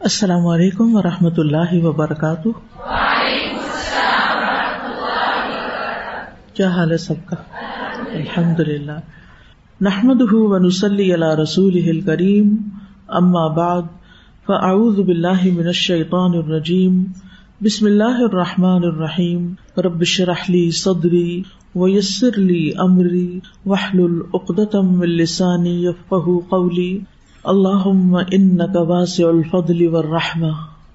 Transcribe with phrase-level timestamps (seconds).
[0.00, 2.48] السلام علیکم و رحمۃ اللہ وبرکاتہ۔
[6.54, 7.36] کیا حال ہے سب کا؟
[8.12, 8.92] الحمد للہ
[9.80, 12.56] نحمد ونسلی علی رسول کریم
[13.08, 13.82] اما بعد،
[14.46, 17.04] فاعوذ باللہ من الشیطان الرجیم۔
[17.62, 21.42] بسم اللہ الرحمٰن الرحیم۔ ربش رحلی صدری
[21.74, 26.98] ویسر لی امری وحل العقدم السانی یفقہ قولی۔
[27.44, 27.86] اللہ
[28.32, 30.48] ان واسع الفضل والرحمة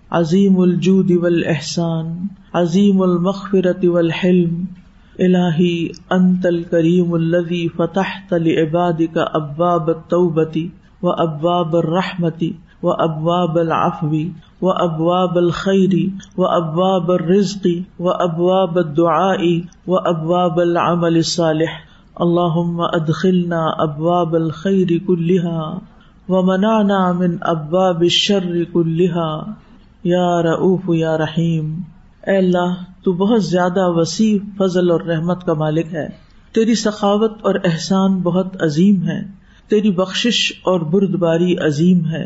[0.09, 4.65] عظیم الجود والاحسان، عظیم المغفرة والحلم،
[5.19, 10.65] الہی انت الکریم الذي فتحت لعبادك ابواب التوبة
[11.03, 12.47] وابواب الرحمة
[12.83, 14.15] وابواب العفو
[14.61, 17.67] وابواب الخير وابواب الرزق
[17.99, 19.41] وابواب الدعاء
[19.87, 21.71] وابواب العمل الصالح۔
[22.19, 25.81] اللهم ادخلنا ابواب الخير كلها
[26.29, 29.51] و منانا من ابا بشر کلحا
[30.03, 31.81] یا رعوف یا رحیم
[32.27, 36.07] اے اللہ، تو بہت زیادہ وسیع، فضل اور رحمت کا مالک ہے۔
[36.53, 39.21] تیری سخاوت اور احسان بہت عظیم ہے۔
[39.67, 42.25] تیری بخشش اور برد باری عظیم ہے۔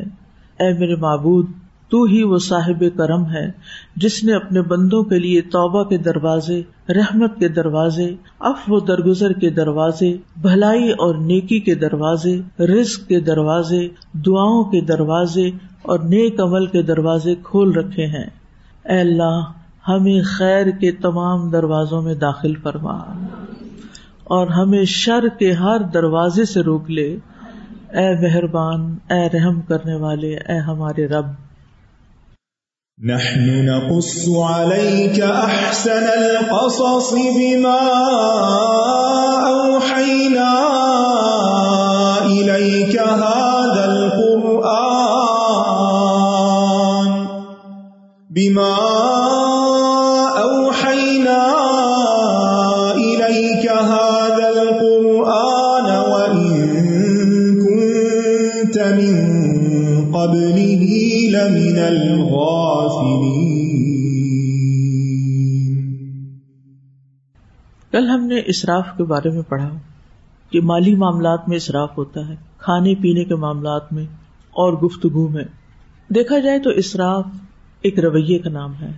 [0.59, 1.45] اے میرے معبود
[1.90, 3.52] تو ہی وہ صاحب کرم ہے
[3.96, 9.34] جس نے اپنے بندوں کے لیے توبہ کے دروازے، رحمت کے دروازے اف و درگزر
[9.34, 15.48] کے دروازے، بھلائی اور نیکی کے دروازے، رزق کے دروازے، دعاؤں کے دروازے
[15.82, 18.30] اور نیک عمل کے دروازے کھول رکھے ہیں۔
[18.86, 19.42] اے اللہ،
[19.88, 22.98] ہمیں خیر کے تمام دروازوں میں داخل فرما۔
[24.24, 27.18] اور ہمیں شر کے ہر دروازے سے روک لے۔
[27.90, 31.47] اے مہربان، اے رحم کرنے والے، اے ہمارے رب۔
[33.06, 37.80] نحن نقص عليك أحسن القصص بما
[39.48, 40.53] أوحينا
[42.25, 45.28] إليك هذا القرآن
[48.36, 48.75] بما
[50.42, 51.53] أوحينا
[52.95, 56.50] إليك هذا القرآن وإن
[57.62, 59.16] كنت من
[60.14, 60.84] قبله
[61.31, 62.37] لمن الغالبين
[67.97, 69.69] کل ہم نے اسراف کے بارے میں پڑھا
[70.50, 74.03] کہ مالی معاملات میں اصراف ہوتا ہے، کھانے پینے کے معاملات میں
[74.52, 75.44] اور گفتگو میں۔
[76.09, 77.25] دیکھا جائے تو اسراف
[77.81, 78.91] ایک رویے کا نام ہے،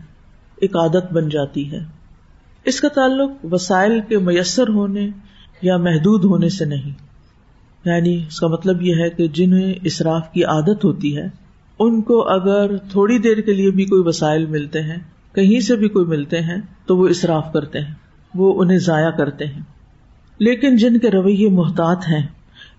[0.55, 1.79] ایک عادت بن جاتی ہے۔
[2.65, 5.09] اس کا تعلق وسائل کے میسر ہونے
[5.61, 6.93] یا محدود ہونے سے نہیں۔
[7.85, 11.25] یعنی اس کا مطلب یہ ہے کہ جنہیں اسراف کی عادت ہوتی ہے،
[11.79, 14.97] ان کو اگر تھوڑی دیر کے لیے بھی کوئی وسائل ملتے ہیں،
[15.35, 19.45] کہیں سے بھی کوئی ملتے ہیں، تو وہ اصراف کرتے ہیں۔ وہ انہیں ضائع کرتے
[19.45, 19.61] ہیں۔
[20.39, 22.27] لیکن جن کے رویے محتاط ہیں،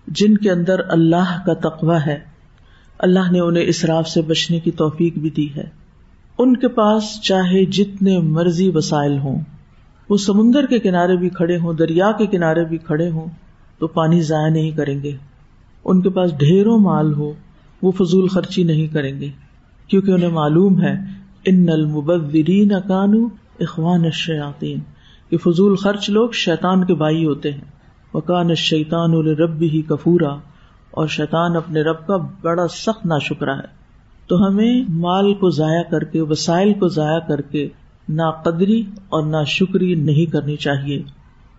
[0.07, 2.19] جن کے اندر اللہ کا تقوی ہے،
[2.99, 5.63] اللہ نے انہیں اسراف سے بچنے کی توفیق بھی دی ہے۔
[6.37, 9.39] ان کے پاس چاہے جتنے مرضی وسائل ہوں،
[10.09, 13.25] وہ سمندر کے کنارے بھی کھڑے ہوں، دریا کے کنارے بھی کھڑے ہوں،
[13.79, 15.11] تو پانی ضائع نہیں کریں گے۔
[15.85, 17.33] ان کے پاس ڈھیروں مال ہو،
[17.81, 19.29] وہ فضول خرچی نہیں کریں گے۔
[19.87, 20.93] کیونکہ انہیں معلوم ہے،
[21.45, 23.27] ان المبذرین کانو
[23.59, 24.79] اخوان الشیاطین۔
[25.31, 27.71] کہ فضول خرچ لوگ شیطان کے بھائی ہوتے ہیں۔
[28.13, 30.35] وکان شیطان رب ہی کفورا
[30.91, 33.81] اور شیطان اپنے رب کا بڑا سخت نا شکرا ہے۔
[34.27, 37.67] تو ہمیں مال کو ضائع کر کے، وسائل کو ضائع کر کے
[38.09, 41.03] نا قدری اور نہ شکری نہیں کرنی چاہیے۔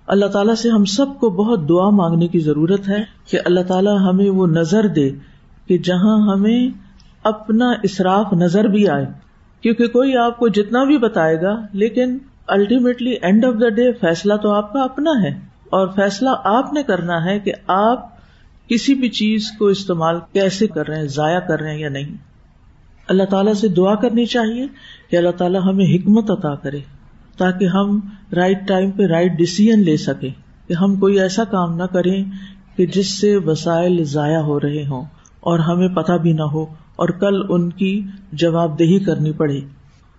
[0.06, 3.98] اللہ تعالیٰ سے ہم سب کو بہت دعا مانگنے کی ضرورت ہے کہ اللہ تعالیٰ
[4.00, 5.10] ہمیں وہ نظر دے
[5.66, 6.68] کہ جہاں ہمیں
[7.24, 9.06] اپنا اصراف نظر بھی آئے۔
[9.60, 14.34] کیونکہ کوئی آپ کو جتنا بھی بتائے گا، لیکن ultimately end of the day فیصلہ
[14.34, 15.28] تو آپ کا اپنا ہے
[15.70, 18.12] اور فیصلہ آپ نے کرنا ہے کہ آپ
[18.68, 22.16] کسی بھی چیز کو استعمال کیسے کر رہے ہیں، ضائع کر رہے ہیں یا نہیں۔
[23.08, 24.66] اللہ تعالیٰ سے دعا کرنی چاہیے
[25.10, 26.80] کہ اللہ تعالیٰ ہمیں حکمت عطا کرے
[27.36, 28.00] تاکہ ہم
[28.32, 30.30] رائٹ ٹائم پہ رائٹ ڈسیزن لے سکیں
[30.68, 32.24] کہ ہم کوئی ایسا کام نہ کریں
[32.76, 35.04] کہ جس سے وسائل ضائع ہو رہے ہوں
[35.40, 36.62] اور ہمیں پتا بھی نہ ہو
[36.96, 38.02] اور کل ان کی
[38.32, 39.60] جواب دہی کرنی پڑے۔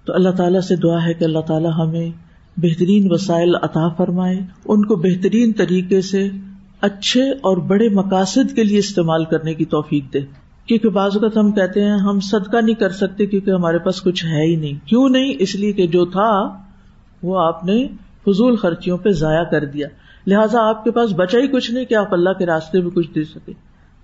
[0.06, 2.10] تو اللہ تعالیٰ سے دعا ہے کہ اللہ تعالیٰ ہمیں
[2.58, 6.30] بہترین وسائل عطا فرمائے، ان کو بہترین طریقے سے
[6.82, 10.20] اچھے اور بڑے مقاصد کے لیے استعمال کرنے کی توفیق دے۔
[10.66, 14.26] کیونکہ بعض اوقات ہم کہتے ہیں، ہم صدقہ نہیں کر سکتے کیونکہ ہمارے پاس کچھ
[14.26, 16.58] ہے ہی نہیں۔ کیوں نہیں؟ اس لیے کہ جو تھا،
[17.24, 17.88] وہ آپ نے
[18.26, 19.88] فضول خرچیوں پہ ضائع کر دیا۔
[20.28, 23.08] لہٰذا آپ کے پاس بچا ہی کچھ نہیں کہ آپ اللہ کے راستے میں کچھ
[23.16, 23.54] دے سکے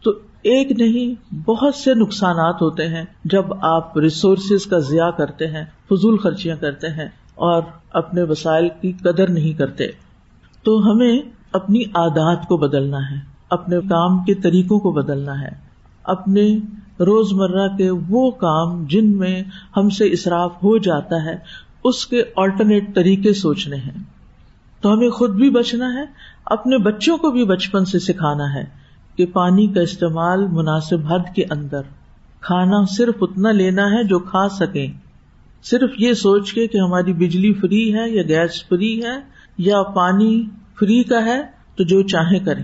[0.03, 5.65] تو ایک نہیں، بہت سے نقصانات ہوتے ہیں جب آپ ریسورسز کا ضیاع کرتے ہیں،
[5.89, 7.63] فضول خرچیاں کرتے ہیں اور
[7.93, 9.87] اپنے وسائل کی قدر نہیں کرتے۔
[10.63, 11.19] تو ہمیں
[11.53, 13.15] اپنی عادات کو بدلنا ہے،
[13.49, 15.49] اپنے کام کے طریقوں کو بدلنا ہے۔
[16.03, 16.57] اپنے
[16.99, 19.43] روز مرہ کے وہ کام جن میں
[19.77, 21.35] ہم سے اصراف ہو جاتا ہے،
[21.83, 24.03] اس کے آلٹرنیٹ طریقے سوچنے ہیں۔
[24.81, 26.03] تو ہمیں خود بھی بچنا ہے،
[26.45, 28.78] اپنے بچوں کو بھی بچپن سے سکھانا ہے۔
[29.19, 31.81] کہ پانی کا استعمال مناسب حد کے اندر۔
[32.41, 34.87] کھانا صرف اتنا لینا ہے جو کھا سکیں۔
[35.63, 39.19] صرف یہ سوچ کے کہ ہماری بجلی فری ہے یا گیس فری ہے
[39.57, 40.45] یا پانی
[40.79, 41.41] فری کا ہے
[41.75, 42.63] تو جو چاہے کریں۔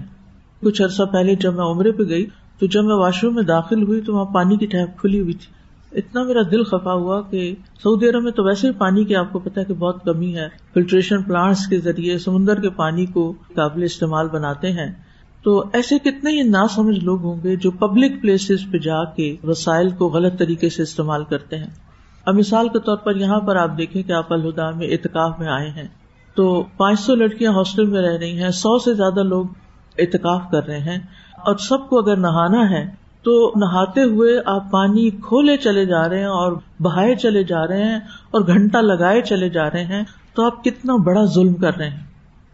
[0.61, 2.25] کچھ عرصہ پہلے جب میں عمرے پہ گئی
[2.59, 5.33] تو جب میں واش روم میں داخل ہوئی تو وہاں پانی کی ٹیپ کھلی ہوئی
[5.33, 5.53] تھی۔
[5.99, 9.33] اتنا میرا دل خفا ہوا کہ سعودی عرب میں تو ویسے ہی پانی کی آپ
[9.33, 13.83] کو پتا کہ بہت کمی ہے۔ فلٹریشن پلانٹس کے ذریعے سمندر کے پانی کو قابل
[13.83, 15.04] استعمال بناتے ہیں۔
[15.45, 19.35] تو ایسے کتنے ہی نا سمجھ لوگ ہوں گے جو پبلک پلیسز پہ جا کے
[19.43, 21.67] وسائل کو غلط طریقے سے استعمال کرتے ہیں۔
[22.25, 25.47] اب مثال کے طور پر یہاں پر آپ دیکھیں کہ آپ الہدا میں اعتکاف میں
[25.47, 25.87] آئے ہیں۔
[26.35, 29.45] تو پانچ سو لڑکیاں ہاسٹل میں رہ رہی ہیں، سو سے زیادہ لوگ
[29.97, 30.97] اعتکاف کر رہے ہیں۔
[31.37, 32.85] اور سب کو اگر نہانا ہے
[33.23, 37.83] تو نہاتے ہوئے آپ پانی کھولے چلے جا رہے ہیں اور بہائے چلے جا رہے
[37.83, 37.99] ہیں
[38.31, 40.03] اور گھنٹہ لگائے چلے جا رہے ہیں۔
[40.33, 42.03] تو آپ کتنا بڑا ظلم کر رہے ہیں۔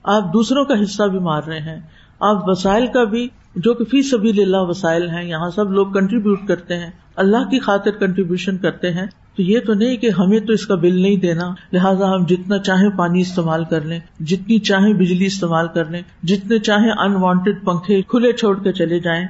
[0.04, 1.80] آپ دوسروں کا حصہ بھی مار رہے ہیں۔
[2.22, 6.48] آپ وسائل کا بھی، جو کہ فی سبھی اللہ وسائل ہیں، یہاں سب لوگ کنٹریبیوٹ
[6.48, 10.54] کرتے ہیں، اللہ کی خاطر کنٹریبیوشن کرتے ہیں، تو یہ تو نہیں کہ ہمیں تو
[10.54, 14.94] اس کا بل نہیں دینا۔ لہٰذا ہم جتنا چاہیں پانی استعمال کر لیں، جتنی چاہیں
[14.94, 19.28] بجلی استعمال کر لیں، جتنے چاہیں انوانٹیڈ پنکھے کھلے چھوڑ کے چلے جائیں،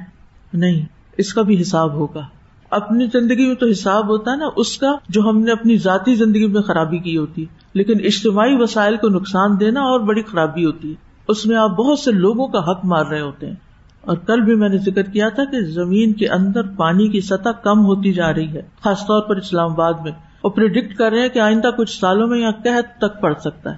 [0.53, 0.85] نہیں،
[1.17, 2.21] اس کا بھی حساب ہوگا۔
[2.69, 6.15] اپنی زندگی میں تو حساب ہوتا ہے نا، اس کا جو ہم نے اپنی ذاتی
[6.15, 10.89] زندگی میں خرابی کی ہوتی لیکن اجتماعی وسائل کو نقصان دینا اور بڑی خرابی ہوتی
[10.89, 13.55] ہے۔ اس میں آپ بہت سے لوگوں کا حق مار رہے ہوتے ہیں۔
[14.01, 17.49] اور کل بھی میں نے ذکر کیا تھا کہ زمین کے اندر پانی کی سطح
[17.49, 21.21] کم ہوتی جا رہی ہے، خاص طور پر اسلام آباد میں۔ اور پرڈکٹ کر رہے
[21.21, 23.75] ہیں کہ آئندہ کچھ سالوں میں یہاں قحط تک پڑ سکتا ہے۔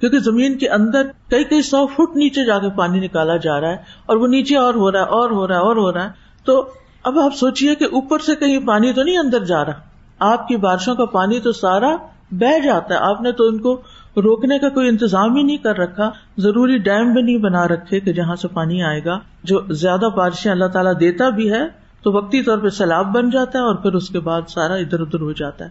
[0.00, 3.68] کیونکہ زمین کے اندر کئی کئی سو فٹ نیچے جا کے پانی نکالا جا رہا
[3.68, 3.76] ہے
[4.06, 6.10] اور وہ نیچے اور ہو رہا ہے، اور ہو رہا ہے، اور ہو رہا ہے۔
[6.44, 6.68] تو
[7.04, 9.72] اب آپ سوچیے کہ اوپر سے کہیں پانی تو نہیں اندر جا رہا۔
[10.18, 11.96] آپ کی بارشوں کا پانی تو سارا
[12.30, 13.82] بہ جاتا ہے۔ آپ نے تو ان کو
[14.16, 18.12] روکنے کا کوئی انتظام ہی نہیں کر رکھا، ضروری ڈیم بھی نہیں بنا رکھے کہ
[18.12, 21.68] جہاں سے پانی آئے گا، جو زیادہ بارشیں اللہ تعالیٰ دیتا بھی ہے،
[22.02, 25.00] تو وقتی طور پہ سیلاب بن جاتا ہے اور پھر اس کے بعد سارا ادھر
[25.00, 25.70] ادھر ہو جاتا ہے۔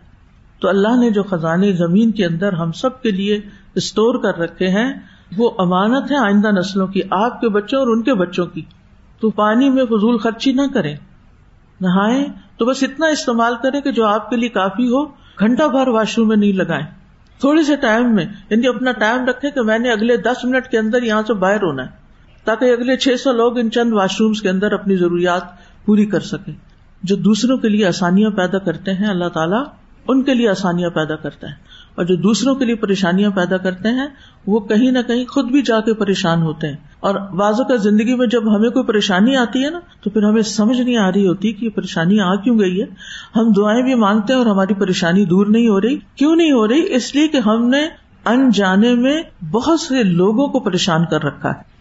[0.59, 3.39] تو اللہ نے جو خزانے زمین کے اندر ہم سب کے لیے
[3.75, 4.93] اسٹور کر رکھے ہیں،
[5.37, 8.61] وہ امانت ہے آئندہ نسلوں کی، آپ کے بچوں اور ان کے بچوں کی۔
[9.19, 10.95] تو پانی میں فضول خرچی نہ کریں۔
[11.81, 12.25] نہائے
[12.57, 15.05] تو بس اتنا استعمال کرے کہ جو آپ کے لیے کافی ہو،
[15.39, 17.00] گھنٹہ بھر واش روم میں نہیں لگائے
[17.41, 20.77] تھوڑے سے ٹائم میں یعنی اپنا ٹائم رکھے کہ میں نے اگلے دس منٹ کے
[20.77, 21.89] اندر یہاں سے باہر ہونا ہے،
[22.43, 25.43] تاکہ اگلے چھ سو لوگ ان چند واش رومس کے اندر اپنی ضروریات
[25.85, 26.53] پوری کر سکیں۔
[27.03, 29.63] جو دوسروں کے لیے آسانیاں پیدا کرتے ہیں، اللہ تعالیٰ
[30.07, 31.53] ان کے لیے آسانیاں پیدا کرتا ہے۔
[31.95, 34.07] اور جو دوسروں کے لیے پریشانیاں پیدا کرتے ہیں،
[34.47, 38.15] وہ کہیں نہ کہیں خود بھی جا کے پریشان ہوتے ہیں۔ اور بازو کا زندگی
[38.15, 41.27] میں جب ہمیں کوئی پریشانی آتی ہے نا، تو پھر ہمیں سمجھ نہیں آ رہی
[41.27, 42.85] ہوتی کہ یہ پریشانی آ کیوں گئی ہے۔
[43.35, 46.67] ہم دعائیں بھی مانگتے ہیں اور ہماری پریشانی دور نہیں ہو رہی۔ کیوں نہیں ہو
[46.67, 47.87] رہی؟ اس لیے کہ ہم نے
[48.25, 49.21] ان جانے میں
[49.51, 51.71] بہت سے لوگوں کو پریشان کر رکھا ہے۔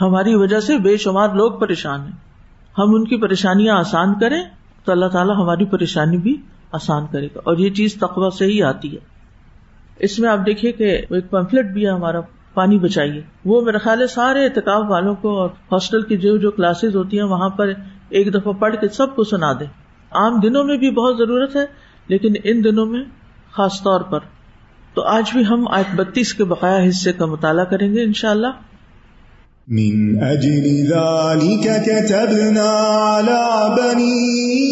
[0.00, 2.16] ہماری وجہ سے بے شمار لوگ پریشان ہیں۔
[2.78, 4.42] ہم ان کی پریشانیاں آسان کریں
[4.84, 6.36] تو اللہ تعالیٰ ہماری پریشانی بھی
[6.72, 9.13] آسان کرے گا۔ اور یہ چیز تقوا سے ہی آتی ہے۔
[9.98, 12.20] اس میں آپ دیکھیے کہ ایک پمفلٹ بھی ہے، ہمارا
[12.54, 16.50] پانی بچائیے۔ وہ میرا خیال ہے سارے احتکاب والوں کو اور ہاسٹل کی جو جو
[16.50, 17.72] کلاسز ہوتی ہیں، وہاں پر
[18.08, 19.64] ایک دفعہ پڑھ کے سب کو سنا دے
[20.10, 21.64] عام دنوں میں بھی بہت ضرورت ہے،
[22.08, 23.04] لیکن ان دنوں میں
[23.52, 24.18] خاص طور پر۔
[24.94, 28.30] تو آج بھی ہم آج بتیس کے بقایا حصے کا مطالعہ کریں گے ان شاء
[28.30, 28.46] اللہ
[29.68, 34.64] من أجل ذلك كتبنا على بني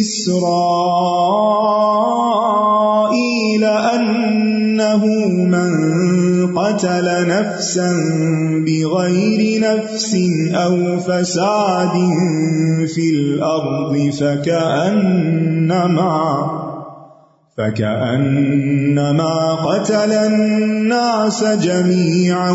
[0.00, 2.19] إسرائيل.
[3.94, 5.70] أنه من
[6.58, 7.90] قتل نفسا
[8.66, 10.16] بغير نفس
[10.54, 11.94] أو فساد
[12.94, 15.50] في الأرض فكأنما
[17.58, 22.50] فكأنما قتل الناس جميعا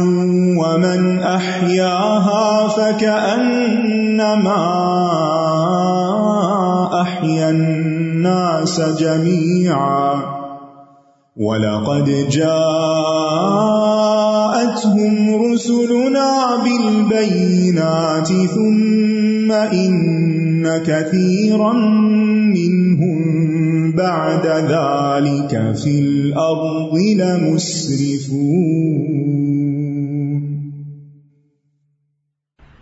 [0.58, 4.66] ومن أحياها فكأنما
[7.02, 10.35] أحيا الناس جميعا
[11.36, 13.16] ولقد جاءتهم
[15.36, 16.30] رسلنا
[16.64, 21.74] بالبينات ثم إن كثيرا
[22.54, 23.20] منهم
[23.92, 28.56] بعد ذلك في الأرض لمسرفون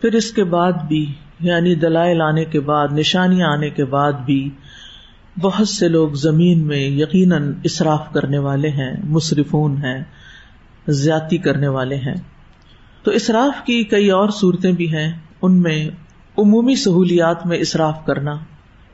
[0.02, 1.06] پھر اس کے بعد بھی
[1.40, 4.50] یعنی دلائل آنے کے بعد، نشانیاں آنے کے بعد بھی
[5.42, 10.04] بہت سے لوگ زمین میں یقیناً اصراف کرنے والے ہیں، مصرفون ہیں،
[10.88, 12.16] زیادتی کرنے والے ہیں۔
[13.04, 15.90] تو اصراف کی کئی اور صورتیں بھی ہیں، ان میں
[16.38, 18.36] عمومی سہولیات میں اصراف کرنا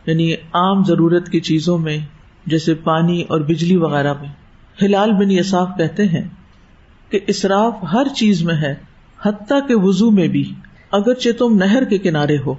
[0.05, 1.97] یعنی عام ضرورت کی چیزوں میں،
[2.45, 4.29] جیسے پانی اور بجلی وغیرہ میں۔
[4.81, 6.27] ہلال بن یساف کہتے ہیں
[7.09, 8.75] کہ اصراف ہر چیز میں ہے،
[9.21, 10.53] حتیٰ کے وزو میں بھی،
[10.91, 12.53] اگرچہ تم نہر کے کنارے ہو۔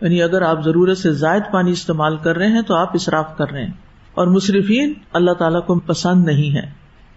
[0.00, 3.50] یعنی اگر آپ ضرورت سے زائد پانی استعمال کر رہے ہیں تو آپ اصراف کر
[3.50, 3.72] رہے ہیں۔
[4.14, 6.70] اور مصرفین اللہ تعالیٰ کو پسند نہیں ہے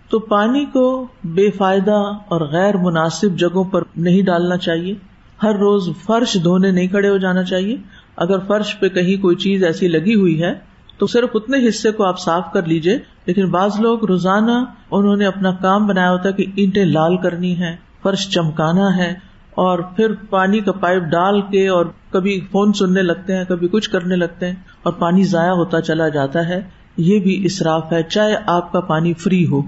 [0.09, 4.95] تو پانی کو بے فائدہ اور غیر مناسب جگہوں پر نہیں ڈالنا چاہیے۔
[5.43, 7.77] ہر روز فرش دھونے نہیں کھڑے ہو جانا چاہیے۔
[8.15, 10.53] اگر فرش پہ کہیں کوئی چیز ایسی لگی ہوئی ہے
[10.97, 14.51] تو صرف اتنے حصے کو آپ صاف کر لیجیے لیکن بعض لوگ روزانہ
[14.91, 19.13] انہوں نے اپنا کام بنایا ہوتا ہے کہ اینٹیں لال کرنی ہے فرش چمکانا ہے
[19.57, 23.89] اور پھر پانی کا پائپ ڈال کے اور کبھی فون سننے لگتے ہیں، کبھی کچھ
[23.89, 26.61] کرنے لگتے ہیں اور پانی ضائع ہوتا چلا جاتا ہے،
[26.97, 29.61] یہ بھی اصراف ہے، چاہے آپ کا پانی فری ہو۔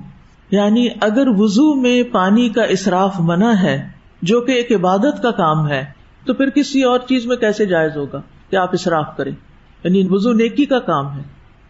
[0.52, 3.90] یعنی اگر وزو میں پانی کا اصراف منع ہے،
[4.22, 5.86] جو کہ ایک عبادت کا کام ہے،
[6.26, 9.36] تو پھر کسی اور چیز میں کیسے جائز ہوگا کہ آپ اصراف کریں؟
[9.84, 11.24] یعنی وزو نیکی کا کام ہے،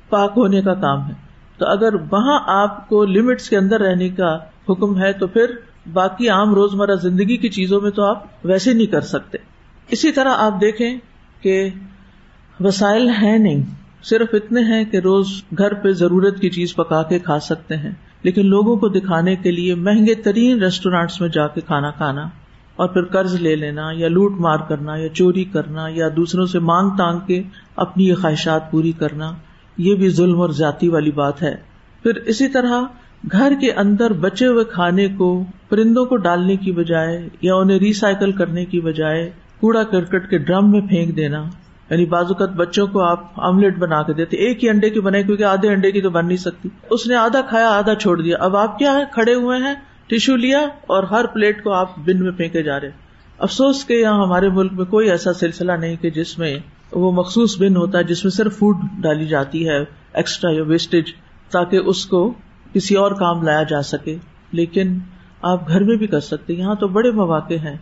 [0.10, 1.14] پاک ہونے کا کام ہے۔
[1.58, 4.38] تو اگر وہاں آپ کو لمٹس کے اندر رہنے کا
[4.70, 5.46] حکم ہے، تو پھر
[5.94, 9.38] باقی عام روزمرہ زندگی کی چیزوں میں تو آپ ویسے نہیں کر سکتے۔
[9.90, 10.98] اسی طرح آپ دیکھیں
[11.42, 11.70] کہ
[12.60, 13.64] وسائل ہیں نہیں،
[14.04, 17.92] صرف اتنے ہیں کہ روز گھر پہ ضرورت کی چیز پکا کے کھا سکتے ہیں۔
[18.24, 22.22] لیکن لوگوں کو دکھانے کے لیے مہنگے ترین ریسٹورینٹس میں جا کے کھانا کھانا
[22.76, 26.60] اور پھر قرض لے لینا یا لوٹ مار کرنا یا چوری کرنا یا دوسروں سے
[26.60, 27.44] مانگ تانگ کے
[27.76, 29.32] اپنی یہ خواہشات پوری کرنا،
[29.78, 31.56] یہ بھی ظلم اور ذاتی والی بات ہے۔
[32.04, 32.82] پھر اسی طرح
[33.32, 38.32] گھر کے اندر بچے ہوئے کھانے کو پرندوں کو ڈالنے کی بجائے یا انہیں ریسائکل
[38.32, 41.44] کرنے کی بجائے کوڑا کرکٹ کے ڈرم میں پھینک دینا۔
[41.90, 45.44] یعنی بازوقت بچوں کو آپ آملیٹ بنا کے دیتے۔ ایک ہی انڈے کی بنائی کیونکہ
[45.44, 48.56] آدھے انڈے کی تو بن نہیں سکتی۔ اس نے آدھا کھایا، آدھا چھوڑ دیا۔ اب
[48.56, 49.74] آپ کیا ہے کھڑے ہوئے ہیں
[50.08, 52.92] ٹیشو لیا اور ہر پلیٹ کو آپ بن میں پھینکے جا رہے۔
[53.38, 56.58] افسوس کے یہاں ہمارے ملک میں کوئی ایسا سلسلہ نہیں کہ جس میں
[56.92, 59.84] وہ مخصوص بن ہوتا ہے، جس میں صرف فوڈ ڈالی جاتی ہے
[60.14, 61.06] ایکسٹرا یا ویسٹیج
[61.52, 62.34] تاکہ اس کو
[62.74, 64.18] کسی اور کام لایا جا سکے،
[64.52, 64.98] لیکن
[65.42, 67.76] آپ گھر میں بھی کر سکتے یہاں تو بڑے مواقع ہیں۔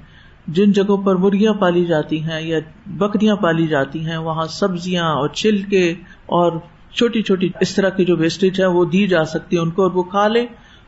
[0.48, 2.60] جن جگہوں پر مرغیاں پالی جاتی ہیں یا
[2.98, 5.90] بکریاں پالی جاتی ہیں، وہاں سبزیاں اور چھلکے
[6.26, 6.52] اور
[6.92, 9.84] چھوٹی چھوٹی اس طرح کی جو ویسٹیج ہے، وہ دی جا سکتی ہے ان کو
[9.84, 10.46] اور وہ کھا لے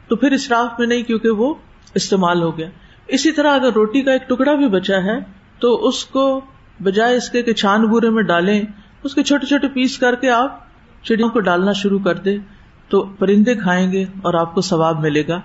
[0.08, 1.54] تو پھر اسراف میں نہیں، کیونکہ وہ
[1.96, 2.70] استعمال ہو گیا۔
[3.08, 5.18] اسی طرح اگر روٹی کا ایک ٹکڑا بھی بچا ہے،
[5.60, 6.42] تو اس کو
[6.84, 8.62] بجائے اس کے چھان بورے میں ڈالیں،
[9.04, 10.60] اس کے چھوٹے چھوٹے پیس کر کے آپ
[11.04, 12.38] چڑیوں کو ڈالنا شروع کر دیں۔
[12.90, 15.42] تو پرندے کھائیں گے اور آپ کو ثواب ملے گا۔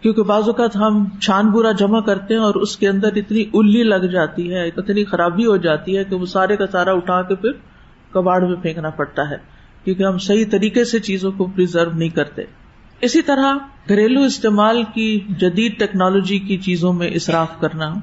[0.00, 3.82] کیونکہ بعض اوقات ہم چھان برا جمع کرتے ہیں اور اس کے اندر اتنی الی
[3.82, 7.34] لگ جاتی ہے، اتنی خرابی ہو جاتی ہے کہ وہ سارے کا سارا اٹھا کے
[7.34, 7.50] پھر
[8.10, 9.36] کباڑ میں پھینکنا پڑتا ہے۔
[9.84, 12.42] کیونکہ ہم صحیح طریقے سے چیزوں کو پرزرو نہیں کرتے۔
[13.00, 13.54] اسی طرح
[13.88, 17.94] گھریلو استعمال کی جدید ٹیکنالوجی کی چیزوں میں اصراف کرنا۔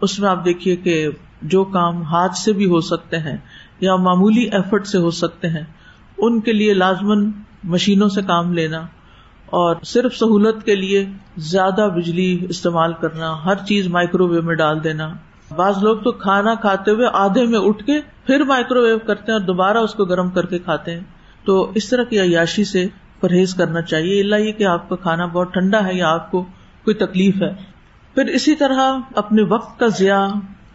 [0.00, 1.08] اس میں آپ دیکھیے کہ
[1.42, 3.36] جو کام ہاتھ سے بھی ہو سکتے ہیں
[3.80, 5.64] یا معمولی ایفرٹ سے ہو سکتے ہیں،
[6.18, 7.30] ان کے لیے لازمن
[7.68, 8.80] مشینوں سے کام لینا
[9.46, 14.84] اور صرف سہولت کے لیے زیادہ بجلی استعمال کرنا، ہر چیز مائکرو ویو میں ڈال
[14.84, 15.12] دینا۔
[15.56, 19.38] بعض لوگ تو کھانا کھاتے ہوئے آدھے میں اٹھ کے پھر مائکرو ویو کرتے ہیں
[19.38, 21.00] اور دوبارہ اس کو گرم کر کے کھاتے ہیں۔
[21.44, 22.86] تو اس طرح کی عیاشی سے
[23.20, 26.42] پرہیز کرنا چاہیے۔ اللہ یہ کہ آپ کا کھانا بہت ٹھنڈا ہے یا آپ کو
[26.84, 27.54] کوئی تکلیف ہے۔
[28.14, 30.26] پھر اسی طرح اپنے وقت کا ضیاع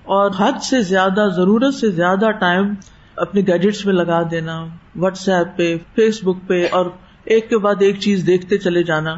[0.03, 2.73] اور حد سے زیادہ، ضرورت سے زیادہ ٹائم
[3.15, 4.65] اپنے گیجٹس میں لگا دینا
[4.95, 6.85] واٹس ایپ پہ فیس بک پہ، اور
[7.23, 9.15] ایک کے بعد ایک چیز دیکھتے چلے جانا۔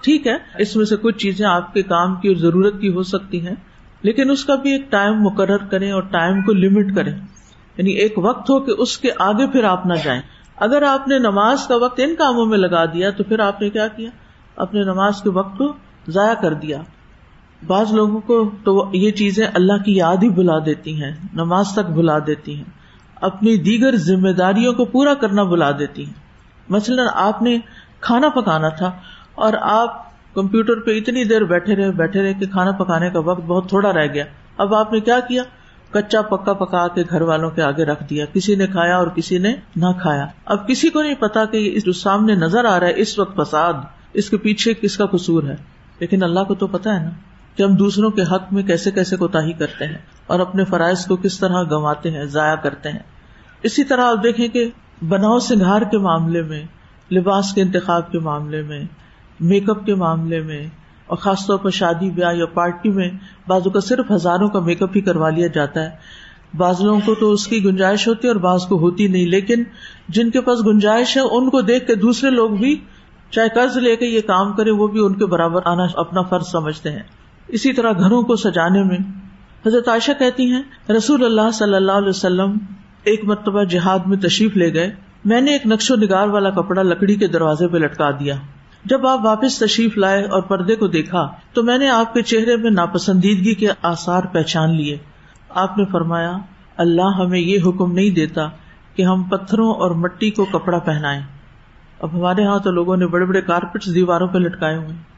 [0.00, 3.02] ٹھیک ہے، اس میں سے کچھ چیزیں آپ کے کام کی اور ضرورت کی ہو
[3.02, 3.54] سکتی ہیں،
[4.02, 7.12] لیکن اس کا بھی ایک ٹائم مقرر کریں اور ٹائم کو لمٹ کریں۔
[7.76, 10.20] یعنی ایک وقت ہو کہ اس کے آگے پھر آپ نہ جائیں۔
[10.56, 13.70] اگر آپ نے نماز کا وقت ان کاموں میں لگا دیا تو پھر آپ نے
[13.70, 14.10] کیا کیا؟
[14.56, 15.72] اپنے نماز کے وقت کو
[16.08, 16.82] ضائع کر دیا۔
[17.66, 21.90] بعض لوگوں کو تو یہ چیزیں اللہ کی یاد ہی بلا دیتی ہیں، نماز تک
[21.90, 22.64] بلا دیتی ہیں۔
[23.20, 26.12] اپنی دیگر ذمہ داریوں کو پورا کرنا بلا دیتی ہیں۔
[26.68, 27.58] مثلاً آپ نے
[28.00, 28.92] کھانا پکانا تھا
[29.34, 33.40] اور آپ کمپیوٹر پہ اتنی دیر بیٹھے رہے بیٹھے رہے کہ کھانا پکانے کا وقت
[33.40, 34.24] بہت تھوڑا رہ گیا۔
[34.56, 35.42] اب آپ نے کیا کیا؟
[35.90, 39.38] کچا پکا پکا کے گھر والوں کے آگے رکھ دیا۔ کسی نے کھایا اور کسی
[39.38, 42.92] نے نہ کھایا۔ اب کسی کو نہیں پتا کہ جو سامنے نظر آ رہا ہے،
[42.96, 43.72] اس وقت فساد،
[44.12, 45.56] اس کے پیچھے کس کا قصور ہے؟
[45.98, 47.10] لیکن اللہ کو تو پتا ہے نا۔
[47.56, 51.16] کہ ہم دوسروں کے حق میں کیسے کیسے کوتا کرتے ہیں اور اپنے فرائض کو
[51.16, 52.98] کس طرح گنواتے ہیں، ضائع کرتے ہیں۔
[53.62, 54.70] اسی طرح آپ دیکھیں کہ
[55.08, 56.62] بناؤ سنگھار کے معاملے میں،
[57.14, 58.84] لباس کے انتخاب کے معاملے میں،
[59.40, 60.66] میک اپ کے معاملے میں،
[61.06, 63.10] اور خاص طور پر شادی بیاہ یا پارٹی میں
[63.46, 65.90] بازو کا صرف ہزاروں کا میک اپ ہی کروا لیا جاتا ہے۔
[66.54, 69.62] بعض لوگوں کو تو اس کی گنجائش ہوتی ہے اور بعض کو ہوتی نہیں، لیکن
[70.08, 72.76] جن کے پاس گنجائش ہے، ان کو دیکھ کے دوسرے لوگ بھی
[73.30, 76.46] چاہے قرض لے کے یہ کام کرے وہ بھی ان کے برابر آنا اپنا فرض
[76.46, 77.02] سمجھتے ہیں۔
[77.48, 78.98] اسی طرح گھروں کو سجانے میں۔
[79.66, 82.58] حضرت عائشہ کہتی ہیں، رسول اللہ صلی اللہ علیہ وسلم
[83.04, 86.82] ایک مرتبہ جہاد میں تشریف لے گئے۔ میں نے ایک نقش و نگار والا کپڑا
[86.82, 88.34] لکڑی کے دروازے پہ لٹکا دیا۔
[88.84, 92.56] جب آپ واپس تشریف لائے اور پردے کو دیکھا، تو میں نے آپ کے چہرے
[92.56, 94.98] میں ناپسندیدگی کے آسار پہچان لیے۔
[95.50, 96.32] آپ نے فرمایا،
[96.76, 98.48] اللہ ہمیں یہ حکم نہیں دیتا
[98.94, 101.20] کہ ہم پتھروں اور مٹی کو کپڑا پہنائے
[102.00, 105.15] اب ہمارے یہاں تو لوگوں نے بڑے بڑے کارپیٹ دیواروں پہ لٹکائے ہوئے۔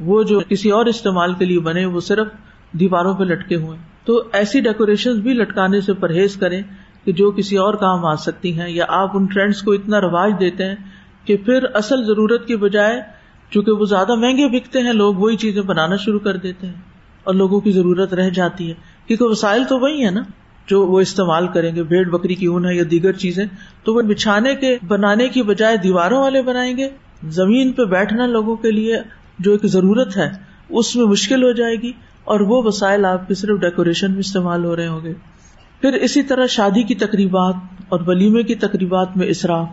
[0.00, 2.26] وہ جو کسی اور استعمال کے لیے بنے وہ صرف
[2.72, 6.62] دیواروں پہ لٹکے ہوئے تو ایسی ڈیکوریشن بھی لٹکانے سے پرہیز کریں
[7.04, 10.32] کہ جو کسی اور کام آ سکتی ہیں یا آپ ان ٹرینڈس کو اتنا رواج
[10.40, 10.74] دیتے ہیں
[11.24, 13.02] کہ پھر اصل ضرورت کی بجائے
[13.50, 16.74] چونکہ وہ زیادہ مہنگے بکتے ہیں لوگ وہی چیزیں بنانا شروع کر دیتے ہیں
[17.24, 18.74] اور لوگوں کی ضرورت رہ جاتی ہے۔
[19.06, 20.22] کیونکہ وسائل تو وہی ہے نا
[20.66, 23.46] جو وہ استعمال کریں گے۔ بھیڑ بکری کی اون ہے یا دیگر چیزیں
[23.84, 26.88] تو وہ بچھانے کے بنانے کی بجائے دیواروں والے بنائیں گے۔
[27.24, 28.96] زمین پہ بیٹھنا لوگوں کے لیے
[29.42, 30.30] جو ایک ضرورت ہے،
[30.68, 31.92] اس میں مشکل ہو جائے گی
[32.24, 35.12] اور وہ وسائل آپ کی صرف ڈیکوریشن میں استعمال ہو رہے ہوں گے۔
[35.80, 37.54] پھر اسی طرح شادی کی تقریبات
[37.88, 39.66] اور ولیمے کی تقریبات میں اصراف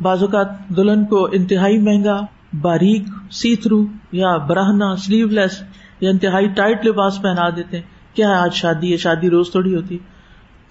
[0.00, 2.20] بعض اوقات دلہن کو انتہائی مہنگا،
[2.60, 5.62] باریک سی تھرو یا براہنا سلیو لیس
[6.00, 9.74] یا انتہائی ٹائٹ لباس پہنا دیتے ہیں۔ کیا ہے آج شادی ہے؟ شادی روز تھوڑی
[9.74, 9.98] ہوتی۔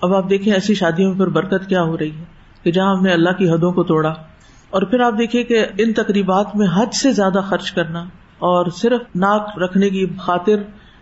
[0.02, 2.24] اب آپ دیکھیں ایسی شادیوں میں پھر برکت کیا ہو رہی ہے
[2.64, 4.14] کہ جہاں ہم نے اللہ کی حدوں کو توڑا۔
[4.70, 8.06] اور پھر آپ دیکھیے کہ ان تقریبات میں حد سے زیادہ خرچ کرنا۔
[8.40, 10.56] اور صرف ناک رکھنے کی خاطر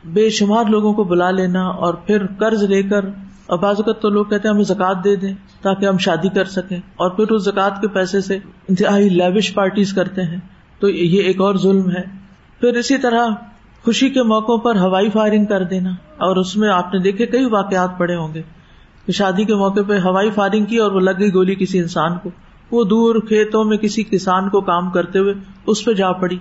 [0.05, 3.05] بے شمار لوگوں کو بلا لینا اور پھر قرض لے کر،
[3.45, 6.45] اور بعض اوقات تو لوگ کہتے ہیں ہمیں زکات دے دیں تاکہ ہم شادی کر
[6.45, 8.35] سکیں۔ اور پھر اس زکات کے پیسے سے
[8.69, 10.39] انتہائی لیوش پارٹیز کرتے ہیں۔
[10.79, 12.01] تو یہ ایک اور ظلم ہے۔
[12.59, 13.27] پھر اسی طرح
[13.85, 17.45] خوشی کے موقعوں پر ہوائی فائرنگ کر دینا۔ اور اس میں آپ نے دیکھے کئی
[17.45, 18.41] واقعات پڑے ہوں گے۔
[19.05, 22.17] کہ شادی کے موقع پہ ہوائی فائرنگ کی اور وہ لگ گئی گولی کسی انسان
[22.17, 22.29] کو۔
[22.71, 25.33] وہ دور کھیتوں میں کسی کسان کو کام کرتے ہوئے
[25.67, 26.37] اس پہ جا پڑی۔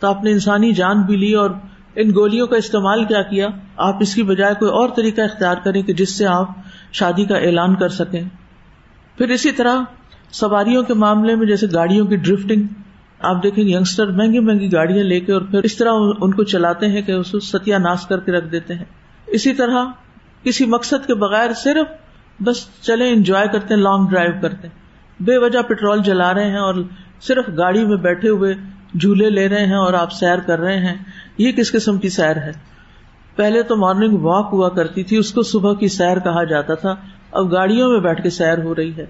[0.00, 1.50] تو آپ نے انسانی جان بھی لی اور
[1.94, 5.82] ان گولیوں کا استعمال کیا کیا؟ آپ اس کی بجائے کوئی اور طریقہ اختیار کریں
[5.82, 6.48] کہ جس سے آپ
[6.92, 8.22] شادی کا اعلان کر سکیں۔
[9.18, 9.80] پھر اسی طرح
[10.30, 12.62] سواریوں کے معاملے میں جیسے گاڑیوں کی ڈرفٹنگ
[13.20, 15.90] آپ دیکھیں یگسٹر مہنگی مہنگی گاڑیاں لے کے اور پھر اس طرح
[16.20, 18.84] ان کو چلاتے ہیں کہ اس کو ستیہ ناش کر کے رکھ دیتے ہیں۔
[19.26, 19.84] اسی طرح
[20.42, 21.86] کسی مقصد کے بغیر صرف
[22.42, 26.58] بس چلے انجوائے کرتے ہیں لانگ ڈرائیو کرتے ہیں۔ بے وجہ پیٹرول جلا رہے ہیں
[26.58, 26.74] اور
[27.20, 28.54] صرف گاڑی میں بیٹھے ہوئے
[29.00, 30.94] جھولے لے رہے ہیں اور آپ سیر کر رہے ہیں،
[31.38, 32.52] یہ کس قسم کی سیر ہے؟
[33.36, 36.94] پہلے تو مارننگ واک ہوا کرتی تھی، اس کو صبح کی سیر کہا جاتا تھا،
[37.30, 39.06] اب گاڑیوں میں بیٹھ کے سیر ہو رہی ہے،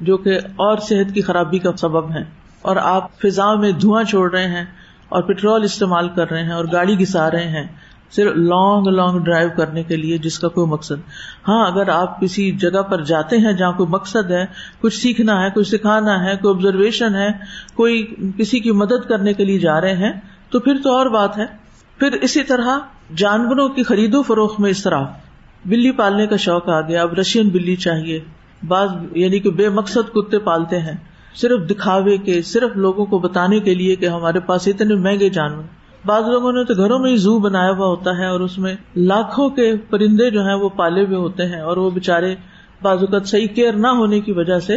[0.00, 2.22] جو کہ اور صحت کی خرابی کا سبب ہے
[2.62, 4.64] اور آپ فضا میں دھواں چھوڑ رہے ہیں
[5.08, 7.66] اور پیٹرول استعمال کر رہے ہیں اور گاڑی گسا رہے ہیں۔
[8.10, 11.08] صرف لانگ لانگ ڈرائیو کرنے کے لیے جس کا کوئی مقصد۔
[11.48, 14.44] ہاں اگر آپ کسی جگہ پر جاتے ہیں جہاں کوئی مقصد ہے،
[14.80, 17.28] کچھ سیکھنا ہے، کچھ سکھانا ہے، کوئی آبزرویشن ہے،
[17.74, 20.12] کوئی کسی کی مدد کرنے کے لیے جا رہے ہیں،
[20.50, 21.46] تو پھر تو اور بات ہے۔
[21.98, 22.78] پھر اسی طرح
[23.16, 25.00] جانوروں کی خرید و فروخت میں اس طرح۔
[25.66, 28.20] بلی پالنے کا شوق آ گیا، اب رشین بلی چاہیے۔
[28.68, 30.96] بعض یعنی کہ بے مقصد کتے پالتے ہیں۔
[31.34, 35.62] صرف دکھاوے کے، صرف لوگوں کو بتانے کے لیے کہ ہمارے پاس اتنے مہنگے جانور۔
[36.08, 38.74] بعض لوگوں نے تو گھروں میں ہی زو بنایا ہوا ہوتا ہے اور اس میں
[38.96, 42.34] لاکھوں کے پرندے جو ہیں وہ پالے ہوئے ہوتے ہیں اور وہ بےچارے
[42.82, 44.76] بعض اوقات صحیح کیئر نہ ہونے کی وجہ سے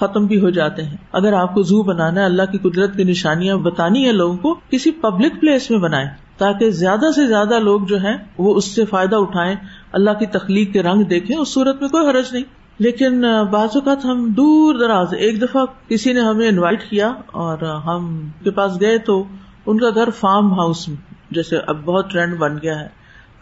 [0.00, 3.04] ختم بھی ہو جاتے ہیں۔ اگر آپ کو زو بنانا ہے، اللہ کی قدرت کی
[3.04, 7.80] نشانیاں بتانی ہے لوگوں کو، کسی پبلک پلیس میں بنائے تاکہ زیادہ سے زیادہ لوگ
[7.80, 9.54] جو ہیں وہ اس سے فائدہ اٹھائیں،
[9.92, 12.42] اللہ کی تخلیق کے رنگ دیکھیں، اس صورت میں کوئی حرج نہیں۔
[12.78, 18.28] لیکن بعض اوقات ہم دور دراز، ایک دفعہ کسی نے ہمیں انوائٹ کیا اور ہم
[18.44, 19.24] کے پاس گئے تو
[19.66, 20.88] ان کا گھر فارم ہاؤس
[21.30, 22.88] جیسے اب بہت ٹرینڈ بن گیا ہے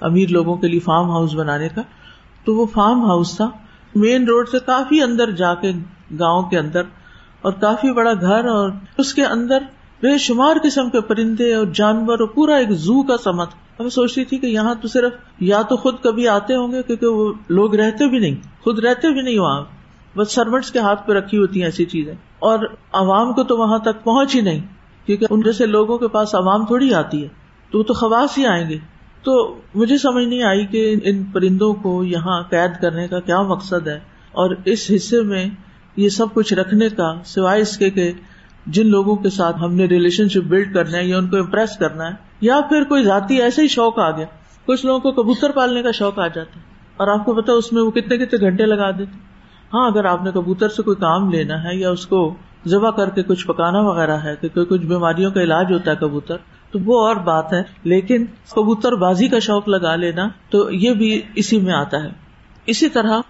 [0.00, 1.82] امیر لوگوں کے لیے فارم ہاؤس بنانے کا۔
[2.44, 3.50] تو وہ فارم ہاؤس تھا۔
[3.94, 5.72] مین روڈ سے کافی اندر جا کے
[6.20, 6.82] گاؤں کے اندر
[7.42, 9.58] اور کافی بڑا گھر اور اس کے اندر
[10.02, 14.24] بے شمار قسم کے پرندے اور جانور اور پورا ایک زو کا سمت۔ میں سوچتی
[14.24, 17.74] تھی کہ یہاں تو صرف یا تو خود کبھی آتے ہوں گے کیونکہ وہ لوگ
[17.74, 19.62] رہتے بھی نہیں، خود رہتے بھی نہیں وہاں۔
[20.16, 22.58] بس سروینٹس کے ہاتھ پہ رکھی ہوتی ہیں ایسی چیزیں۔ اور
[22.92, 24.79] عوام کو تو وہاں تک پہنچ ہی نہیں۔
[25.16, 27.28] کیونکہ ان جیسے لوگوں کے پاس عوام تھوڑی آتی ہے۔
[27.70, 28.78] تو وہ تو خواص ہی آئیں گے۔
[29.22, 33.88] تو مجھے سمجھ نہیں آئی کہ ان پرندوں کو یہاں قید کرنے کا کیا مقصد
[33.88, 33.98] ہے۔
[34.32, 35.46] اور اس حصے میں
[35.96, 38.12] یہ سب کچھ رکھنے کا، سوائے اس کے کہ
[38.66, 41.76] جن لوگوں کے ساتھ ہم نے ریلیشن شپ بلڈ کرنا ہے یا ان کو امپریس
[41.76, 44.26] کرنا ہے، یا پھر کوئی ذاتی ایسے ہی شوق آ گیا۔
[44.66, 46.60] کچھ لوگوں کو کبوتر پالنے کا شوق آ جاتا ہے۔
[46.96, 49.18] اور آپ کو پتا اس میں وہ کتنے کتنے گھنٹے لگا دیتے
[49.74, 52.34] ہاں اگر آپ نے کبوتر سے کوئی کام لینا ہے یا اس کو
[52.66, 55.96] ذبح کر کے کچھ پکانا وغیرہ ہے، کہ کوئی کچھ بیماریوں کا علاج ہوتا ہے
[55.96, 56.36] کبوتر،
[56.70, 61.22] تو وہ اور بات ہے۔ لیکن کبوتر بازی کا شوق لگا لینا، تو یہ بھی
[61.34, 62.08] اسی میں آتا ہے۔
[62.66, 63.20] اسی طرح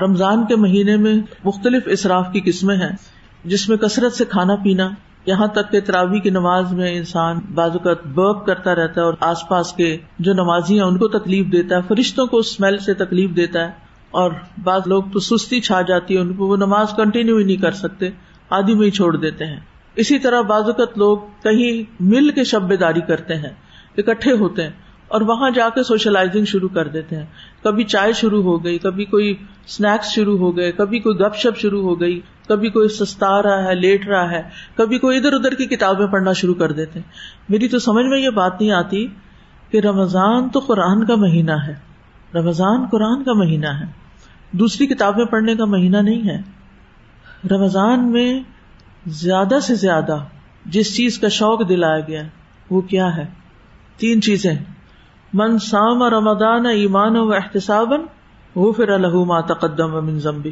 [0.00, 2.96] رمضان کے مہینے میں مختلف اصراف کی قسمیں ہیں،
[3.44, 4.90] جس میں کثرت سے کھانا پینا،
[5.26, 9.14] یہاں تک کہ تراوی کی نماز میں انسان بعض اوقات برپ کرتا رہتا ہے اور
[9.20, 12.94] آس پاس کے جو نمازی ہیں ان کو تکلیف دیتا ہے، فرشتوں کو اسمیل سے
[12.94, 13.70] تکلیف دیتا ہے
[14.10, 14.30] اور
[14.62, 17.72] بعض لوگ تو سستی چھا جاتی ہے، ان کو وہ نماز کنٹینیو ہی نہیں کر
[17.72, 18.10] سکتے۔
[18.50, 19.60] آدھی میں ہی چھوڑ دیتے ہیں۔
[19.96, 23.50] اسی طرح بعض اوقات لوگ کہیں مل کے شب بیداری کرتے ہیں،
[23.98, 24.70] اکٹھے ہوتے ہیں
[25.08, 27.26] اور وہاں جا کے سوشلائزنگ شروع کر دیتے ہیں۔
[27.64, 29.34] کبھی چائے شروع ہو گئی، کبھی کوئی
[29.66, 33.64] اسنیکس شروع ہو گئے، کبھی کوئی گپ شپ شروع ہو گئی، کبھی کوئی سستا رہا
[33.64, 34.42] ہے، لیٹ رہا ہے،
[34.76, 37.12] کبھی کوئی ادھر ادھر کی کتابیں پڑھنا شروع کر دیتے ہیں۔
[37.48, 39.06] میری تو سمجھ میں یہ بات نہیں آتی
[39.70, 41.74] کہ رمضان تو قرآن کا مہینہ ہے۔
[42.34, 43.86] رمضان قرآن کا مہینہ ہے۔
[44.52, 46.63] دوسری کتابیں پڑھنے کا مہینہ نہیں ہے۔
[47.50, 48.40] رمضان میں
[49.06, 50.16] زیادہ سے زیادہ
[50.66, 52.22] جس چیز کا شوق دلایا گیا
[52.70, 53.24] وہ کیا ہے؟
[53.96, 54.54] تین چیزیں۔
[55.32, 57.92] من سام رمضان ایمان و احتساب
[58.54, 60.50] وہ پھر الحما تقدم من ضمبی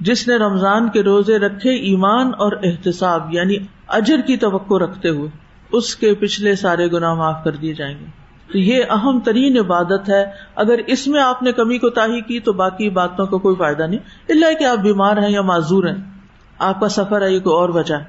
[0.00, 3.56] جس نے رمضان کے روزے رکھے ایمان اور احتساب یعنی
[3.88, 5.30] اجر کی توقع رکھتے ہوئے،
[5.72, 8.04] اس کے پچھلے سارے گنا معاف کر دیے جائیں گے۔
[8.52, 10.24] تو یہ اہم ترین عبادت ہے۔
[10.56, 13.82] اگر اس میں آپ نے کمی کو تاہی کی تو باقی باتوں کا کوئی فائدہ
[13.82, 16.19] نہیں۔ اللہ کہ آپ بیمار ہیں یا معذور ہیں۔
[16.60, 18.04] آپ کا سفر ہے یہ کوئی اور وجہ ہے۔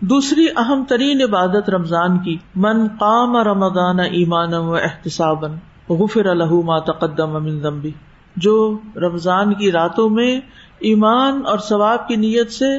[0.00, 5.44] دوسری اہم ترین عبادت رمضان کی، من قام رمضان ایمان و احتساب
[5.88, 7.90] غفر ما تقدم من ذنبی
[8.36, 10.40] جو رمضان کی راتوں میں
[10.78, 12.78] ایمان اور ثواب کی نیت سے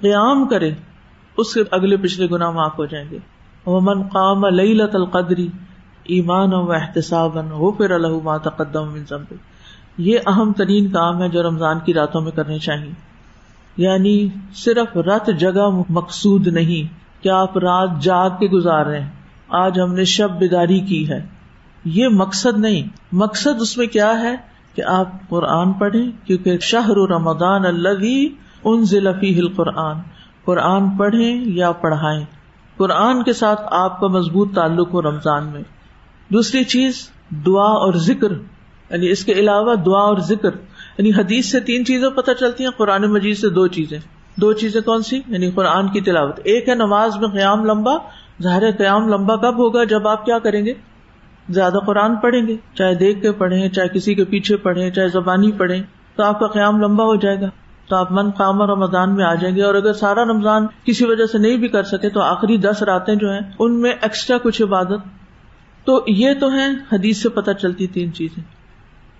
[0.00, 0.70] قیام کرے،
[1.36, 3.18] اس کے اگلے پچھلے گنا معاف ہو جائیں گے۔
[3.66, 5.48] وہ من قام لت القدری
[6.04, 8.98] ایمان و احتساب ہو پھر اللہ تقدم
[9.98, 13.13] یہ اہم ترین کام ہے جو رمضان کی راتوں میں کرنے چاہیے۔
[13.76, 19.10] یعنی صرف رت جگہ مقصود نہیں کہ آپ رات جاگ کے گزار رہے ہیں۔
[19.48, 21.26] آج ہم نے شب بیداری کی ہے۔
[21.84, 24.36] یہ مقصد نہیں۔ مقصد اس میں کیا ہے
[24.74, 28.26] کہ آپ قرآن پڑھیں، کیونکہ شہر رمضان اللہ
[28.64, 29.96] ان ضلفی ہل قرآن
[30.44, 32.24] قرآن پڑھیں یا پڑھائیں۔
[32.76, 35.62] قرآن کے ساتھ آپ کا مضبوط تعلق ہو رمضان میں۔
[36.28, 37.10] دوسری چیز،
[37.46, 38.32] دعا اور ذکر۔
[38.90, 40.50] یعنی اس کے علاوہ دعا اور ذکر۔
[40.98, 43.98] یعنی حدیث سے تین چیزیں پتہ چلتی ہیں، قرآن مجید سے دو چیزیں۔
[44.36, 47.92] دو چیزیں کون سی؟ یعنی قرآن کی تلاوت۔ ایک ہے نماز میں قیام لمبا،
[48.42, 50.72] ظاہر قیام لمبا کب ہوگا؟ جب آپ کیا کریں گے؟
[51.48, 55.52] زیادہ قرآن پڑھیں گے۔ چاہے دیکھ کے پڑھیں، چاہے کسی کے پیچھے پڑھیں، چاہے زبانی
[55.52, 55.82] پڑھیں،
[56.16, 57.50] تو آپ کا قیام لمبا ہو جائے گا۔
[57.88, 61.26] تو آپ من قام رمضان میں آ جائیں گے۔ اور اگر سارا رمضان کسی وجہ
[61.26, 64.62] سے نہیں بھی کر سکے، تو آخری دس راتیں جو ہیں، ان میں ایکسٹرا کچھ
[64.62, 64.98] عبادت۔
[65.84, 68.63] تو یہ تو ہے حدیث سے پتہ چلتی تین چیزیں۔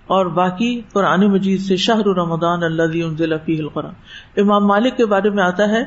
[0.07, 3.05] اور باقی قرآن مجید سے شاہ رمضان اللہ
[3.47, 3.93] القرآن۔
[4.37, 5.83] امام مالک کے بارے میں آتا ہے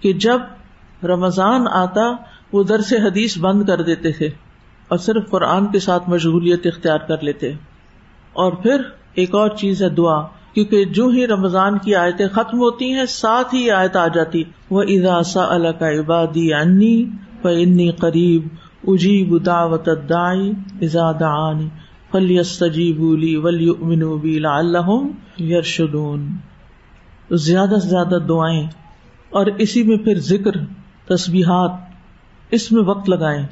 [0.00, 0.40] کہ جب
[1.04, 2.12] رمضان آتا،
[2.52, 4.28] وہ درس حدیث بند کر دیتے تھے
[4.88, 7.52] اور صرف قرآن کے ساتھ مشغولیت اختیار کر لیتے۔
[8.32, 8.80] اور پھر
[9.14, 10.22] ایک اور چیز ہے دعا،
[10.54, 14.82] کیونکہ جو ہی رمضان کی آیتیں ختم ہوتی ہیں، ساتھ ہی آیت آ جاتی۔ وہ
[14.82, 17.04] اضاسا اللہ کا عبادی انی
[17.44, 18.48] انی قریب
[18.86, 21.68] اجیب دعوت دائی ازاد آنی
[22.12, 25.10] فلی ولی منوبی لعلہم
[25.42, 26.36] یرشدون
[27.30, 28.66] زیادہ سے زیادہ دعائیں
[29.30, 30.52] اور اسی میں پھر ذکر،
[31.08, 31.70] تسبیحات،
[32.50, 33.46] اس میں وقت لگائیں۔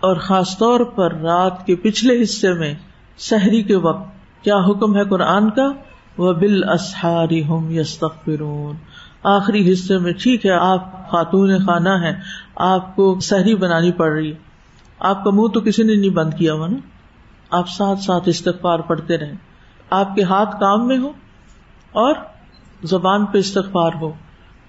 [0.00, 2.74] اور خاص طور پر رات کے پچھلے حصے میں
[3.18, 4.08] سحری کے وقت،
[4.44, 5.72] کیا حکم ہے قرآن کا؟
[6.18, 8.04] وہ بال اسہاری ہم یس
[9.22, 12.12] آخری حصے میں ٹھیک ہے، آپ خاتون خانہ ہے
[12.56, 14.32] آپ کو سحری بنانی پڑ رہی
[14.98, 16.76] آپ کا منہ تو کسی نے نہیں بند کیا ہوا نا؟
[17.50, 19.32] آپ ساتھ ساتھ استغفار پڑھتے رہے
[19.90, 21.08] آپ کے ہاتھ کام میں ہو
[21.92, 22.14] اور
[22.82, 24.12] زبان پہ استغفار ہو۔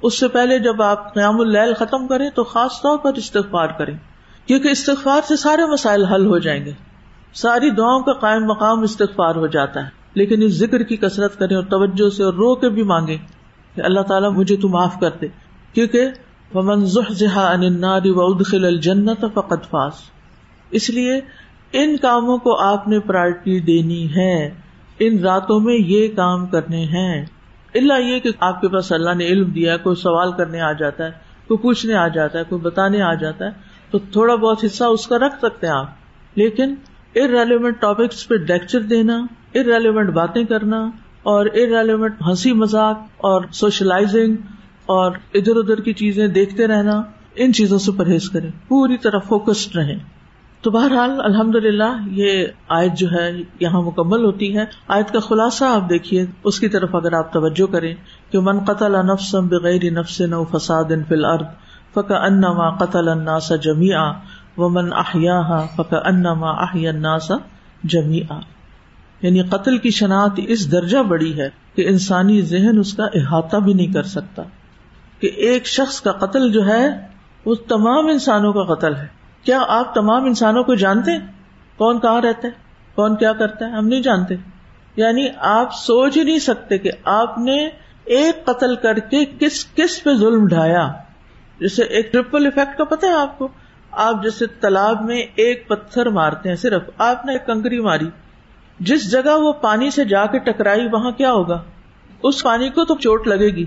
[0.02, 3.98] اس سے پہلے جب آپ قیام اللیل ختم کریں تو خاص طور پر استغفار کریں،
[4.46, 6.72] کیونکہ استغفار سے سارے مسائل حل ہو جائیں گے۔
[7.34, 11.56] ساری دعاؤں کا قائم مقام استغفار ہو جاتا ہے۔ لیکن اس ذکر کی کثرت کریں
[11.56, 13.18] اور توجہ سے اور رو کے بھی مانگے
[13.76, 15.28] کہ اللہ تعالیٰ مجھے تو معاف کر دے۔
[15.74, 16.10] کیونکہ
[18.54, 19.94] الجنت فقط فاس
[20.72, 21.22] اس لیے
[21.74, 24.50] ان کاموں کو آپ نے پرائرٹی دینی ہے۔
[25.00, 27.26] ان راتوں میں یہ کام کرنے ہیں۔
[27.76, 31.06] اللہ یہ کہ آپ کے پاس اللہ نے علم دیا کوئی سوال کرنے آ جاتا
[31.06, 31.12] ہے،
[31.48, 33.50] کوئی پوچھنے آ جاتا ہے، کوئی بتانے آ جاتا ہے،
[33.92, 35.86] تو تھوڑا بہت حصہ اس کا رکھ سکتے ہیں آپ۔
[36.36, 36.76] لیکن
[37.16, 40.90] ار ریلیونٹ ٹاپکس پہ لیکچر دینا ارریلیونٹ باتیں کرنا
[41.24, 44.36] اور ارریلیونٹ ہنسی مذاق اور سوشلائزنگ
[44.86, 47.02] اور ادھر ادھر کی چیزیں دیکھتے رہنا،
[47.36, 50.21] ان چیزوں سے پرہیز کریں۔ پوری طرح فوکسڈ رہیں۔
[50.62, 55.66] تو بہرحال الحمد للہ یہ آیت جو ہے یہاں مکمل ہوتی ہے۔ آیت کا خلاصہ
[55.66, 57.96] آپ دیکھیے، اس کی طرف اگر آپ توجہ کریں
[58.32, 61.46] کہ من قتل نفسم بغیر نفس نو فساد فل ارد
[61.94, 64.12] فک ان قتل الناس جمیا
[64.58, 67.32] و من احیا فک ان احیا الناس
[67.84, 68.40] جمیا
[69.22, 73.74] یعنی قتل کی شناخت اس درجہ بڑی ہے کہ انسانی ذہن اس کا احاطہ بھی
[73.74, 74.44] نہیں کر سکتا۔
[75.20, 76.90] کہ ایک شخص کا قتل جو ہے،
[77.46, 81.20] وہ تمام انسانوں کا قتل ہے۔ کیا آپ تمام انسانوں کو جانتے ہیں
[81.78, 82.54] کون کہاں رہتا ہے؟
[82.96, 84.36] کون کیا کرتا ہے؟ ہم نہیں جانتے۔
[84.96, 87.70] یعنی آپ سوچ ہی نہیں سکتے کہ آپ نے
[88.04, 90.92] ایک قتل کر کے کس کس پہ ظلم ڈھایا۔
[91.60, 93.48] جیسے ایک ٹریپل افیکٹ کا پتا ہے آپ کو۔
[93.92, 98.10] آپ جیسے تالاب میں ایک پتھر مارتے ہیں صرف۔ آپ نے ایک کنکری ماری۔
[98.80, 101.64] جس جگہ وہ پانی سے جا کے ٹکرائی، وہاں کیا ہوگا؟
[102.24, 103.66] اس پانی کو تو چوٹ لگے گی۔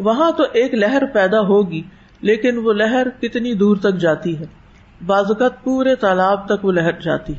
[0.00, 1.82] وہاں تو ایک لہر پیدا ہوگی،
[2.20, 4.63] لیکن وہ لہر کتنی دور تک جاتی ہے؟
[5.06, 7.34] بازوقت پورے تالاب تک وہ لہر جاتی۔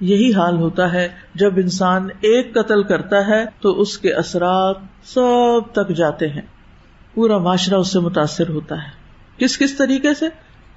[0.00, 5.72] یہی حال ہوتا ہے جب انسان ایک قتل کرتا ہے تو اس کے اثرات سب
[5.72, 6.42] تک جاتے ہیں۔
[7.14, 8.90] پورا معاشرہ اس سے متاثر ہوتا ہے۔
[9.36, 10.26] کس کس طریقے سے؟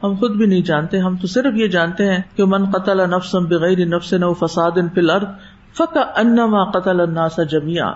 [0.03, 3.45] ہم خود بھی نہیں جانتے۔ ہم تو صرف یہ جانتے ہیں کہ من قتل نفسم
[3.45, 5.11] بغیر نفس نو فساد ان فل
[5.73, 7.91] فق انما قتل الناس جمیا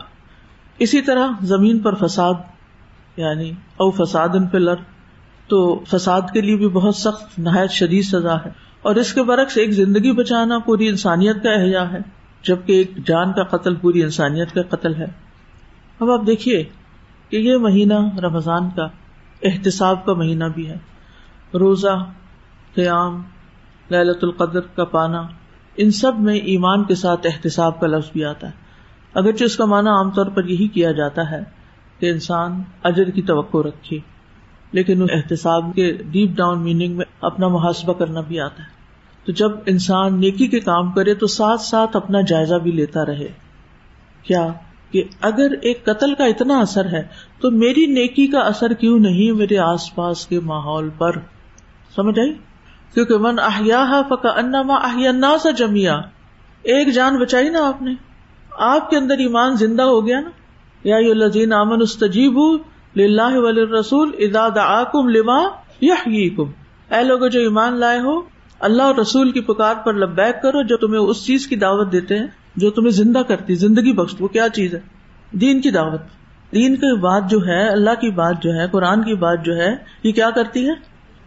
[0.79, 2.33] اسی طرح زمین پر فساد
[3.17, 4.69] یعنی او فساد ان فل
[5.47, 8.49] تو فساد کے لیے بھی بہت سخت، نہایت شدید سزا ہے۔
[8.81, 11.99] اور اس کے برعکس ایک زندگی بچانا پوری انسانیت کا احجا ہے،
[12.43, 15.05] جبکہ ایک جان کا قتل پوری انسانیت کا قتل ہے۔
[15.99, 16.63] اب آپ دیکھیے
[17.29, 18.87] کہ یہ مہینہ رمضان کا
[19.43, 20.77] احتساب کا مہینہ بھی ہے۔
[21.53, 22.05] روزہ،
[22.75, 23.23] قیام
[23.91, 25.27] للت القدر کا پانا،
[25.77, 28.53] ان سب میں ایمان کے ساتھ احتساب کا لفظ بھی آتا ہے۔
[29.13, 31.39] اگرچہ اس کا معنی عام طور پر یہی کیا جاتا ہے
[31.99, 34.14] کہ انسان اجر کی توقع رکھے۔
[34.75, 38.67] لیکن احتساب کے ڈیپ ڈاؤن میننگ میں اپنا محاسبہ کرنا بھی آتا ہے۔
[39.25, 43.27] تو جب انسان نیکی کے کام کرے تو ساتھ ساتھ اپنا جائزہ بھی لیتا رہے۔
[44.23, 44.47] کیا
[44.91, 47.03] کہ اگر ایک قتل کا اتنا اثر ہے
[47.41, 51.11] تو میری نیکی کا اثر کیوں نہیں میرے آس پاس کے ماحول پر؟
[51.95, 52.33] سمجھ آئی؟
[52.93, 55.97] کیونکہ من احیا فکا انما احیا سا جمیا
[56.61, 57.91] ایک جان بچائی نا آپ نے۔
[58.57, 60.29] آپ کے اندر ایمان زندہ ہو گیا نا۔
[60.83, 62.61] یا لذین امن استجیب
[63.03, 65.39] لاہ ولی رسول ادا دعاکم لما
[65.81, 66.51] یحییکم۔
[66.93, 68.21] اے لوگ جو ایمان لائے ہو،
[68.59, 72.19] اللہ اور رسول کی پکار پر لبیک کرو جو تمہیں اس چیز کی دعوت دیتے
[72.19, 74.79] ہیں جو تمہیں زندہ کرتی، زندگی بخش۔ وہ کیا چیز ہے؟
[75.31, 76.01] دین کی دعوت۔
[76.53, 79.75] دین کی بات جو ہے، اللہ کی بات جو ہے، قرآن کی بات جو ہے،
[80.03, 80.73] یہ کیا کرتی ہے؟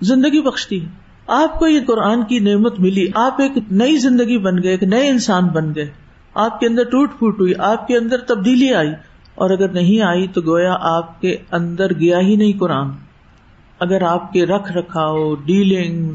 [0.01, 0.89] زندگی بخشتی ہے۔
[1.27, 5.09] آپ کو یہ قرآن کی نعمت ملی۔ آپ ایک نئی زندگی بن گئے، ایک نئے
[5.09, 5.91] انسان بن گئے۔
[6.35, 8.91] آپ کے اندر ٹوٹ پھوٹ ہوئی، آپ کے اندر تبدیلی آئی۔
[9.39, 12.89] اور اگر نہیں آئی تو گویا آپ کے اندر گیا ہی نہیں قرآن۔
[13.81, 16.15] اگر آپ کے رکھ رکھاؤ ڈیلنگ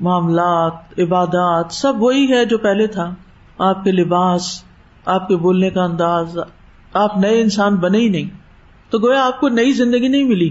[0.00, 3.14] معاملات، عبادات، سب وہی ہے جو پہلے تھا۔
[3.58, 4.64] آپ کے لباس،
[5.04, 6.38] آپ کے بولنے کا انداز،
[6.92, 8.30] آپ نئے انسان بنے ہی نہیں۔
[8.90, 10.50] تو گویا آپ کو نئی زندگی نہیں ملی۔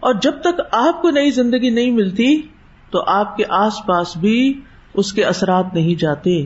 [0.00, 2.42] اور جب تک آپ کو نئی زندگی نہیں ملتی
[2.90, 4.60] تو آپ کے آس پاس بھی
[4.94, 6.44] اس کے اثرات نہیں جاتے۔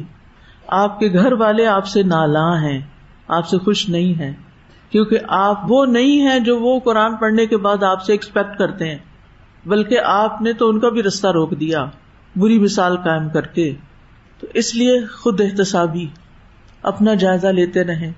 [0.66, 2.80] آپ کے گھر والے آپ سے نالا ہیں،
[3.28, 4.49] آپ سے خوش نہیں ہے
[4.90, 8.84] کیونکہ آپ وہ نہیں ہے جو وہ قرآن پڑھنے کے بعد آپ سے ایکسپیکٹ کرتے
[8.84, 8.98] ہیں۔
[9.66, 11.86] بلکہ آپ نے تو ان کا بھی رستہ روک دیا،
[12.36, 13.74] بری مثال قائم کر کے۔
[14.40, 16.06] تو اس لیے خود احتسابی،
[16.82, 18.12] اپنا جائزہ لیتے رہے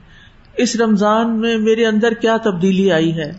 [0.57, 3.33] اس رمضان میں میرے اندر کیا تبدیلی آئی ہے؟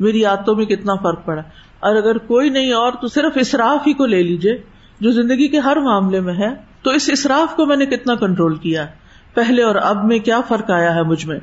[0.00, 1.42] میری عادتوں میں کتنا فرق پڑا؟
[1.80, 4.62] اور اگر کوئی نہیں اور تو صرف اصراف ہی کو لے لیجیے
[5.00, 6.48] جو زندگی کے ہر معاملے میں ہے۔
[6.82, 8.86] تو اس اصراف کو میں نے کتنا کنٹرول کیا؟
[9.34, 11.38] پہلے اور اب میں کیا فرق آیا ہے مجھ میں؟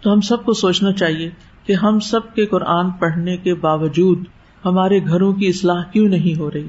[0.00, 1.30] تو ہم سب کو سوچنا چاہیے
[1.66, 4.24] کہ ہم سب کے قرآن پڑھنے کے باوجود
[4.64, 6.68] ہمارے گھروں کی اصلاح کیوں نہیں ہو رہی؟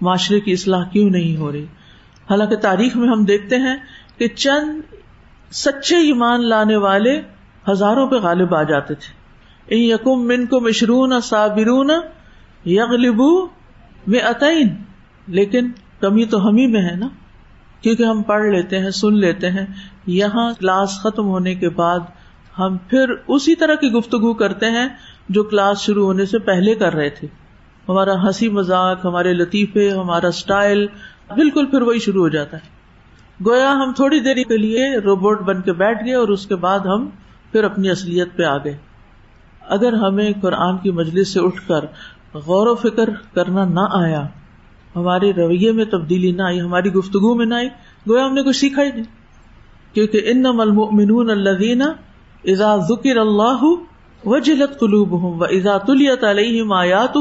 [0.00, 1.64] معاشرے کی اصلاح کیوں نہیں ہو رہی؟
[2.30, 3.76] حالانکہ تاریخ میں ہم دیکھتے ہیں
[4.18, 4.94] کہ چند
[5.52, 7.20] سچے ایمان لانے والے
[7.70, 9.22] ہزاروں پہ غالب آ جاتے تھے۔
[9.74, 11.90] ان یقم من کو مشرون صابرون
[12.64, 13.46] یغلبو
[14.06, 14.68] میں عطین
[15.26, 17.08] لیکن کمی تو ہم ہی میں ہے نا؟
[17.80, 19.66] کیونکہ ہم پڑھ لیتے ہیں، سن لیتے ہیں۔
[20.06, 22.00] یہاں کلاس ختم ہونے کے بعد
[22.58, 24.88] ہم پھر اسی طرح کی گفتگو کرتے ہیں
[25.28, 27.28] جو کلاس شروع ہونے سے پہلے کر رہے تھے۔
[27.88, 30.86] ہمارا ہنسی مذاق، ہمارے لطیفے، ہمارا اسٹائل
[31.34, 32.82] بالکل پھر وہی شروع ہو جاتا ہے۔
[33.46, 36.80] گویا ہم تھوڑی دیر کے لیے روبوٹ بن کے بیٹھ گئے اور اس کے بعد
[36.80, 37.08] ہم
[37.52, 38.76] پھر اپنی اصلیت پہ آ گئے۔
[39.60, 41.84] اگر ہمیں قرآن کی مجلس سے اٹھ کر
[42.34, 44.26] غور و فکر کرنا نہ آیا،
[44.96, 47.68] ہمارے رویے میں تبدیلی نہ آئی، ہماری گفتگو میں نہ آئی،
[48.08, 49.04] گویا ہم نے کچھ سیکھا ہی نہیں۔
[49.94, 51.82] کیونکہ ان المؤمنون الذین
[52.44, 53.64] اذا ذکر اللہ
[54.26, 57.18] وجلت قلوبهم واذا تلیت علیہم آیاتہ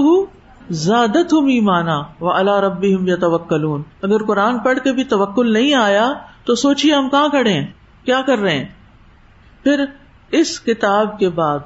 [0.69, 3.15] زیادت ہم ایمانا و اللہ ربی ہم یا
[4.01, 6.13] اگر قرآن پڑھ کے بھی توکل نہیں آیا
[6.45, 7.65] تو سوچیے ہم کہاں کھڑے ہیں؟
[8.03, 8.65] کیا کر رہے ہیں؟
[9.63, 9.85] پھر
[10.31, 11.59] اس کتاب کے بعد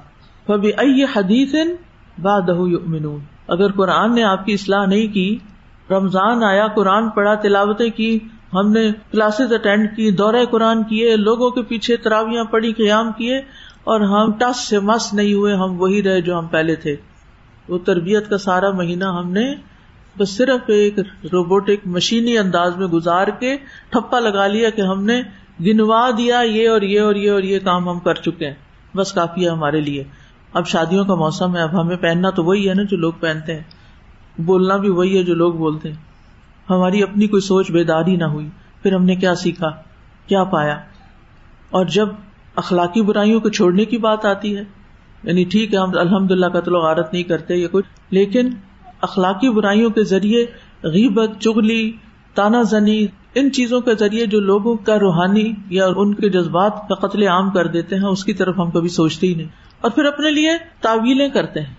[0.48, 1.56] کبھی ائی حدیث
[2.22, 2.50] باد
[3.48, 5.38] اگر قرآن نے آپ کی اصلاح نہیں کی،
[5.92, 8.20] رمضان آیا، قرآن پڑھا، تلاوتیں کی
[8.56, 13.38] ہم نے کلاسز اٹینڈ کی، دورہ قرآن کیے، لوگوں کے پیچھے تراویاں پڑھی، قیام کیے،
[13.84, 16.96] اور ہم ٹس سے مس نہیں ہوئے، ہم وہی رہے جو ہم پہلے تھے۔
[17.70, 19.56] وہ تربیت کا سارا مہینہ ہم نے
[20.18, 23.58] بس صرف ایک روبوٹک مشینی انداز میں گزار کے
[23.90, 25.22] ٹھپا لگا لیا کہ ہم نے
[25.66, 28.54] گنوا دیا یہ اور یہ اور یہ اور یہ کام ہم کر چکے ہیں۔
[28.96, 30.04] بس کافی ہے ہمارے لیے۔
[30.54, 33.56] اب شادیوں کا موسم ہے، اب ہمیں پہننا تو وہی ہے نا جو لوگ پہنتے
[33.56, 33.64] ہیں۔
[34.42, 36.05] بولنا بھی وہی ہے جو لوگ بولتے ہیں۔
[36.70, 38.50] ہماری اپنی کوئی سوچ بیداری نہ ہوئی۔
[38.84, 39.70] پھر ہم نے کیا سیکھا؟
[40.28, 40.78] کیا پایا؟
[41.70, 42.10] اور جب
[42.56, 44.64] اخلاقی برائیوں کو چھوڑنے کی بات آتی ہے
[45.24, 48.50] یعنی ٹھیک ہے، ہم الحمد للہ کا تو غارت نہیں کرتے یا کچھ، لیکن
[49.02, 50.46] اخلاقی برائیوں کے ذریعے
[50.84, 51.92] غیبت چگلی
[52.34, 56.96] تانا زنی، ان چیزوں کے ذریعے جو لوگوں کا روحانی یا ان کے جذبات کا
[56.96, 59.48] قتل عام کر دیتے ہیں، اس کی طرف ہم کبھی سوچتے ہی نہیں۔
[59.82, 60.52] اور پھر اپنے لیے
[60.82, 61.74] تعویلیں کرتے ہیں۔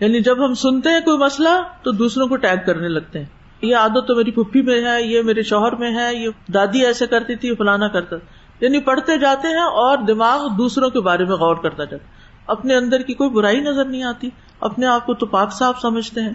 [0.00, 3.26] یعنی جب ہم سنتے ہیں کوئی مسئلہ، تو دوسروں کو ٹیگ کرنے لگتے ہیں۔
[3.62, 7.06] یہ عادت تو میری پھپھی میں ہے، یہ میرے شوہر میں ہے، یہ دادی ایسے
[7.06, 8.16] کرتی تھی فلانا کرتا
[8.60, 12.04] یعنی پڑھتے جاتے ہیں اور دماغ دوسروں کے بارے میں غور کرتا جاتا
[12.46, 16.20] اپنے اندر کی کوئی برائی نظر نہیں آتی، اپنے آپ کو تو پاک صاف سمجھتے
[16.20, 16.32] ہیں۔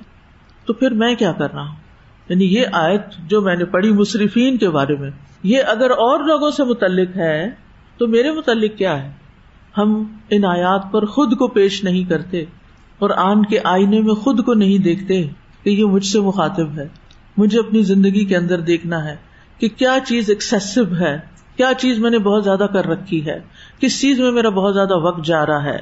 [0.66, 1.76] تو پھر میں کیا کر رہا ہوں؟
[2.30, 5.10] یعنی یہ آیت جو میں نے پڑھی مصرفین کے بارے میں،
[5.44, 7.50] یہ اگر اور لوگوں سے متعلق ہے،
[7.98, 9.12] تو میرے متعلق کیا ہے؟
[9.78, 12.46] ہم ان آیات پر خود کو پیش نہیں کرتے
[13.00, 15.28] اور آن کے آئینے میں خود کو نہیں دیکھتے
[15.64, 17.03] کہ یہ مجھ سے مخاطب ہے۔
[17.38, 19.16] مجھے اپنی زندگی کے اندر دیکھنا ہے
[19.58, 21.20] کہ کیا چیز ایکسیسو ہے،
[21.56, 23.40] کیا چیز میں نے بہت زیادہ کر رکھی ہے،
[23.80, 25.80] کس چیز میں میرا بہت زیادہ وقت جا رہا ہے۔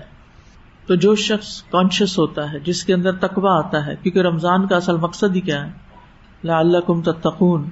[0.87, 4.75] تو جو شخص کانشیس ہوتا ہے، جس کے اندر تقوا آتا ہے، کیونکہ رمضان کا
[4.75, 5.71] اصل مقصد ہی کیا ہے؟
[6.43, 7.69] لا اللہ کم تتقون۔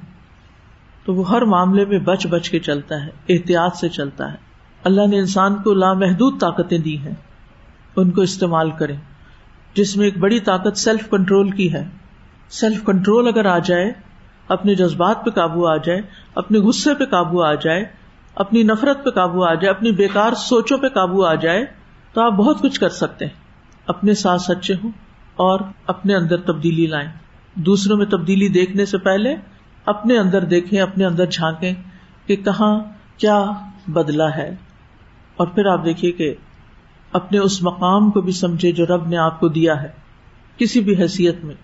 [1.06, 4.38] تو وہ ہر معاملے میں بچ بچ کے چلتا ہے، احتیاط سے چلتا ہے۔
[4.84, 7.14] اللہ نے انسان کو لامحدود طاقتیں دی ہیں،
[7.96, 8.96] ان کو استعمال کرے
[9.74, 11.90] جس میں ایک بڑی طاقت سیلف کنٹرول کی ہے۔
[12.50, 13.92] سیلف کنٹرول اگر آ جائے،
[14.48, 16.02] اپنے جذبات پہ قابو آ جائے،
[16.36, 17.86] اپنے غصے پہ قابو آ جائے،
[18.36, 21.66] اپنی نفرت پہ قابو آ جائے، اپنی بےکار سوچوں پہ قابو آ جائے،
[22.14, 23.34] تو آپ بہت کچھ کر سکتے ہیں۔
[23.88, 24.92] اپنے ساتھ سچے ہوں
[25.36, 27.10] اور اپنے اندر تبدیلی لائیں۔
[27.56, 29.36] دوسروں میں تبدیلی دیکھنے سے پہلے
[29.86, 31.74] اپنے اندر دیکھیں، اپنے اندر جھانکیں
[32.26, 32.80] کہ کہاں
[33.18, 33.46] کیا
[33.88, 34.56] بدلا ہے۔
[35.36, 36.36] اور پھر آپ دیکھیے کہ
[37.12, 39.90] اپنے اس مقام کو بھی سمجھے جو رب نے آپ کو دیا ہے،
[40.58, 41.56] کسی بھی حیثیت میں۔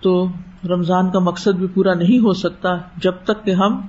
[0.00, 0.28] تو
[0.68, 3.80] رمضان کا مقصد بھی پورا نہیں ہو سکتا جب تک کہ ہم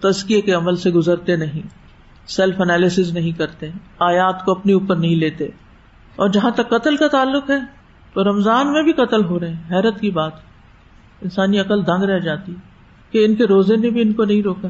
[0.00, 1.86] تزکیے کے عمل سے گزرتے نہیں
[2.26, 5.44] سیلف انالیس نہیں کرتے، آیات کو اپنے اوپر نہیں لیتے۔
[6.16, 7.58] اور جہاں تک قتل کا تعلق ہے،
[8.12, 10.32] تو رمضان میں بھی قتل ہو رہے ہیں، حیرت کی بات۔
[11.22, 12.54] انسانی عقل دنگ رہ جاتی
[13.10, 14.68] کہ ان کے روزے نے بھی ان کو نہیں روکا۔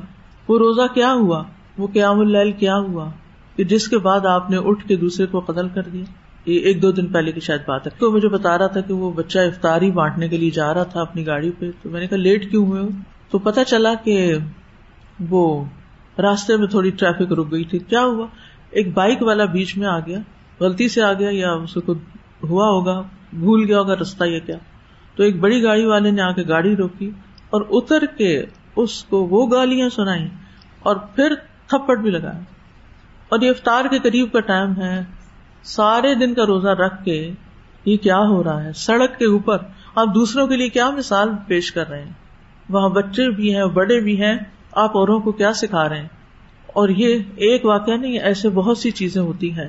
[0.48, 1.42] وہ روزہ کیا ہوا؟
[1.78, 3.10] وہ قیام اللیل کیا ہوا؟
[3.56, 6.04] کہ جس کے بعد آپ نے اٹھ کے دوسرے کو قتل کر دیا۔
[6.46, 8.94] یہ ایک دو دن پہلے کی شاید بات ہے۔ تو مجھے بتا رہا تھا کہ
[8.94, 12.06] وہ بچہ افطاری بانٹنے کے لیے جا رہا تھا اپنی گاڑی پہ، تو میں نے
[12.06, 12.82] کہا، لیٹ کیوں ہوئے
[13.30, 14.34] تو پتا چلا کہ
[15.28, 15.64] وہ
[16.18, 18.26] راستے میں تھوڑی ٹریفک رک گئی تھی۔ کیا ہوا؟
[18.70, 20.18] ایک بائک والا بیچ میں آ گیا۔
[20.60, 21.92] غلطی سے آ گیا یا اس کو
[22.42, 24.56] ہوا ہوگا، بھول گیا ہوگا رستہ یا کیا؟
[25.16, 27.10] تو ایک بڑی گاڑی والے نے آ کے گاڑی روکی
[27.50, 28.44] اور اتر کے
[28.76, 30.28] اس کو وہ گالیاں سنائی
[30.78, 31.34] اور پھر
[31.66, 32.40] تھپڑ بھی لگایا۔
[33.28, 35.04] اور یہ افطار کے قریب کا ٹائم ہے۔
[35.62, 37.30] سارے دن کا روزہ رکھ کے
[37.84, 39.56] یہ کیا ہو رہا ہے؟ سڑک کے اوپر
[39.94, 42.12] آپ دوسروں کے لیے کیا مثال پیش کر رہے ہیں؟
[42.68, 44.38] وہاں بچے بھی ہیں، بڑے بھی ہیں،
[44.72, 46.08] آپ اوروں کو کیا سکھا رہے ہیں؟
[46.66, 49.68] اور یہ ایک واقعہ نہیں، ایسے بہت سی چیزیں ہوتی ہیں،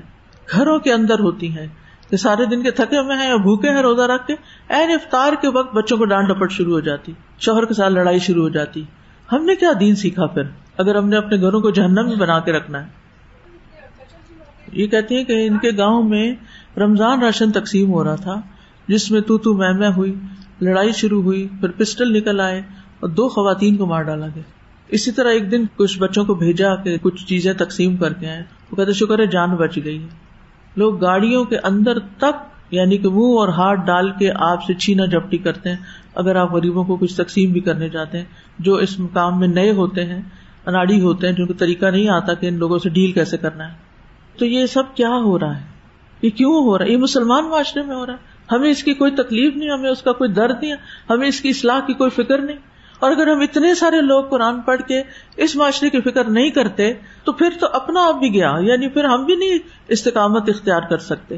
[0.52, 1.68] گھروں کے اندر ہوتی ہیں،
[2.10, 4.36] کہ سارے دن کے تھکے ہوئے ہیں یا بھوکے ہیں روزہ رکھ کے
[4.70, 8.20] این افطار کے وقت بچوں کو ڈانٹ ڈپٹ شروع ہو جاتی، شوہر کے ساتھ لڑائی
[8.20, 8.84] شروع ہو جاتی۔
[9.32, 10.44] ہم نے کیا دین سیکھا پھر؟
[10.78, 12.97] اگر ہم نے اپنے گھروں کو جہنم بھی بنا کے رکھنا ہے۔
[14.72, 16.36] یہ کہتی ہیں کہ ان کے گاؤں میں
[16.78, 18.42] رمضان راشن تقسیم ہو رہا تھا،
[18.88, 20.14] جس میں تو تو میں میں ہوئی،
[20.62, 22.62] لڑائی شروع ہوئی، پھر پسٹل نکل آئے
[23.00, 24.44] اور دو خواتین کو مار ڈالا گیا۔
[24.88, 28.44] اسی طرح ایک دن کچھ بچوں کو بھیجا کہ کچھ چیزیں تقسیم کر کے آئے
[28.72, 30.08] وہ کہتے شکر ہے، جان بچ گئی ہے۔
[30.76, 35.06] لوگ گاڑیوں کے اندر تک یعنی کہ منہ اور ہاتھ ڈال کے آپ سے چھینا
[35.06, 35.78] جپٹی کرتے ہیں،
[36.16, 38.26] اگر آپ غریبوں کو کچھ تقسیم بھی کرنے جاتے ہیں،
[38.60, 40.22] جو اس مقام میں نئے ہوتے ہیں،
[40.66, 43.68] اناڑی ہوتے ہیں، جن کو طریقہ نہیں آتا کہ ان لوگوں سے ڈیل کیسے کرنا
[43.68, 43.87] ہے۔
[44.38, 45.66] تو یہ سب کیا ہو رہا ہے؟
[46.22, 48.94] یہ کیوں ہو رہا ہے؟ یہ مسلمان معاشرے میں ہو رہا ہے۔ ہمیں اس کی
[48.94, 50.74] کوئی تکلیف نہیں، ہمیں اس کا کوئی درد نہیں،
[51.10, 52.58] ہمیں اس کی اصلاح کی کوئی فکر نہیں۔
[53.00, 55.04] اور اگر ہم اتنے سارے لوگ قرآن پڑھ کے
[55.38, 59.04] اس معاشرے کی فکر نہیں کرتے، تو پھر تو اپنا آپ بھی گیا یعنی پھر
[59.04, 61.38] ہم بھی نہیں استقامت اختیار کر سکتے۔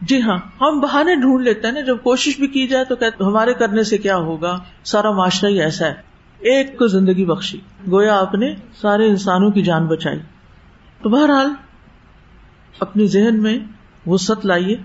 [0.00, 3.54] جی ہاں ہم بہانے ڈھونڈ لیتے ہیں نا، جب کوشش بھی کی جائے تو ہمارے
[3.54, 5.94] کرنے سے کیا ہوگا؟ سارا معاشرہ ہی ایسا ہے۔
[6.38, 7.58] ایک کو زندگی بخشی۔
[7.90, 10.18] گویا آپ نے سارے انسانوں کی جان بچائی۔
[11.02, 11.52] تو بہرحال
[12.80, 13.58] اپنی ذہن میں
[14.06, 14.76] وسط لائیے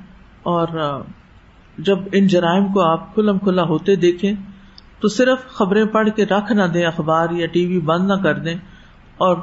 [0.43, 0.67] اور
[1.77, 4.31] جب ان جرائم کو آپ کھلم کھلا ہوتے دیکھیں
[4.99, 8.39] تو صرف خبریں پڑھ کے رکھ نہ دیں، اخبار یا ٹی وی بند نہ کر
[8.39, 8.55] دیں
[9.17, 9.37] اور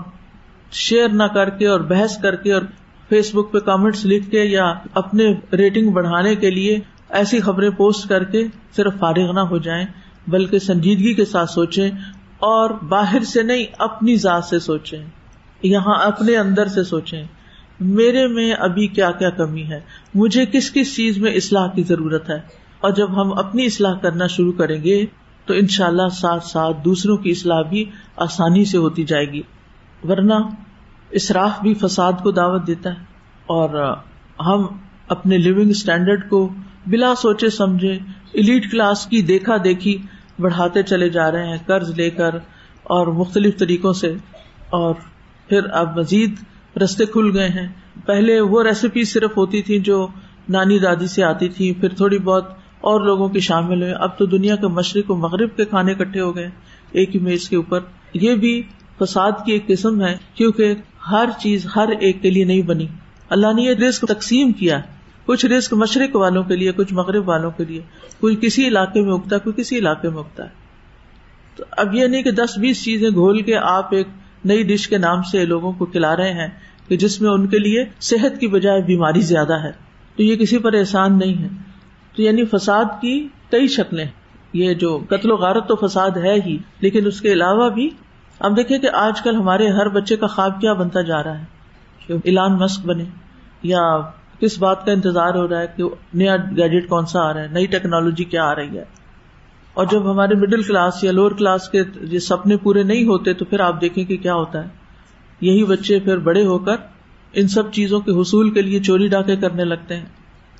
[0.72, 2.62] شیئر نہ کر کے اور بحث کر کے اور
[3.08, 8.08] فیس بک پہ کامنٹس لکھ کے یا اپنے ریٹنگ بڑھانے کے لیے ایسی خبریں پوسٹ
[8.08, 8.44] کر کے
[8.76, 9.84] صرف فارغ نہ ہو جائیں،
[10.26, 11.90] بلکہ سنجیدگی کے ساتھ سوچیں
[12.46, 15.04] اور باہر سے نہیں، اپنی ذات سے سوچیں۔
[15.64, 17.24] یہاں اپنے اندر سے سوچیں،
[17.80, 19.80] میرے میں ابھی کیا کیا کمی ہے؟
[20.14, 22.38] مجھے کس کس چیز میں اصلاح کی ضرورت ہے؟
[22.80, 25.06] اور جب ہم اپنی اصلاح کرنا شروع کریں گے،
[25.46, 27.84] تو ان شاء اللہ ساتھ ساتھ دوسروں کی اصلاح بھی
[28.16, 29.42] آسانی سے ہوتی جائے گی۔
[30.08, 30.34] ورنہ
[31.10, 33.04] اسراف بھی فساد کو دعوت دیتا ہے۔
[33.46, 33.96] اور
[34.40, 34.66] ہم
[35.08, 36.52] اپنے لونگ اسٹینڈرڈ کو
[36.86, 37.98] بلا سوچے سمجھے
[38.32, 39.98] ایلیٹ کلاس کی دیکھا دیکھی
[40.38, 42.34] بڑھاتے چلے جا رہے ہیں، قرض لے کر
[42.82, 44.14] اور مختلف طریقوں سے۔
[44.70, 44.94] اور
[45.48, 46.34] پھر اب مزید
[46.82, 47.68] رستے کھل گئے ہیں۔
[48.06, 50.06] پہلے وہ ریسیپی صرف ہوتی تھی جو
[50.48, 52.48] نانی دادی سے آتی تھی پھر تھوڑی بہت
[52.80, 56.20] اور لوگوں کی شامل ہوئے۔ اب تو دنیا کے مشرق و مغرب کے کھانے کٹھے
[56.20, 56.50] ہو گئے،
[56.92, 57.80] ایک ہی میز کے اوپر۔
[58.14, 58.62] یہ بھی
[58.98, 60.74] فساد کی ایک قسم ہے، کیونکہ
[61.10, 62.86] ہر چیز ہر ایک کے لیے نہیں بنی۔
[63.28, 64.80] اللہ نے یہ رسک تقسیم کیا۔
[65.24, 67.80] کچھ رسک مشرق والوں کے لیے، کچھ مغرب والوں کے لیے۔
[68.20, 70.48] کوئی کسی علاقے میں اگتا ہے، کوئی کسی علاقے میں اگتا ہے۔
[71.56, 74.06] تو اب یہ نہیں کہ دس بیس چیزیں گھول کے آپ ایک
[74.44, 76.48] نئی ڈش کے نام سے لوگوں کو کھلا رہے ہیں
[76.88, 79.72] کہ جس میں ان کے لیے صحت کی بجائے بیماری زیادہ ہے۔
[80.16, 81.48] تو یہ کسی پر احسان نہیں ہے۔
[82.16, 84.06] تو یعنی فساد کی کئی شکلیں۔
[84.52, 87.90] یہ جو قتل و غارت تو فساد ہے ہی، لیکن اس کے علاوہ بھی
[88.38, 91.44] اب دیکھیں کہ آج کل ہمارے ہر بچے کا خواب کیا بنتا جا رہا ہے۔
[92.06, 93.04] کہ اعلان مسک بنے
[93.62, 94.00] یا
[94.40, 95.82] کس بات کا انتظار ہو رہا ہے کہ
[96.14, 98.84] نیا گیجٹ کون سا آ رہا ہے، نئی ٹیکنالوجی کیا آ رہی ہے۔
[99.74, 103.44] اور جب ہمارے مڈل کلاس یا لوور کلاس کے یہ سپنے پورے نہیں ہوتے تو
[103.44, 104.68] پھر آپ دیکھیں کہ کیا ہوتا ہے۔
[105.40, 106.76] یہی بچے پھر بڑے ہو کر
[107.32, 110.04] ان سب چیزوں کے حصول کے لیے چوری ڈاکے کرنے لگتے ہیں۔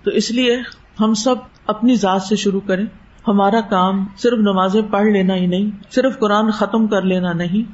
[0.05, 0.59] تو اس لیے
[1.01, 1.35] ہم سب
[1.67, 2.87] اپنی ذات سے شروع کریں۔
[3.29, 7.73] ہمارا کام صرف نمازیں پڑھ لینا ہی نہیں، صرف قرآن ختم کر لینا نہیں،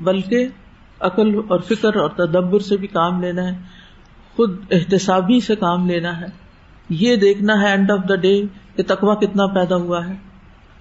[0.00, 0.48] بلکہ
[1.00, 3.58] عقل اور فکر اور تدبر سے بھی کام لینا ہے،
[4.36, 6.26] خود احتسابی سے کام لینا ہے۔
[6.88, 8.42] یہ دیکھنا ہے اینڈ آف دا ڈے
[8.76, 10.29] کہ تقوا کتنا پیدا ہوا ہے۔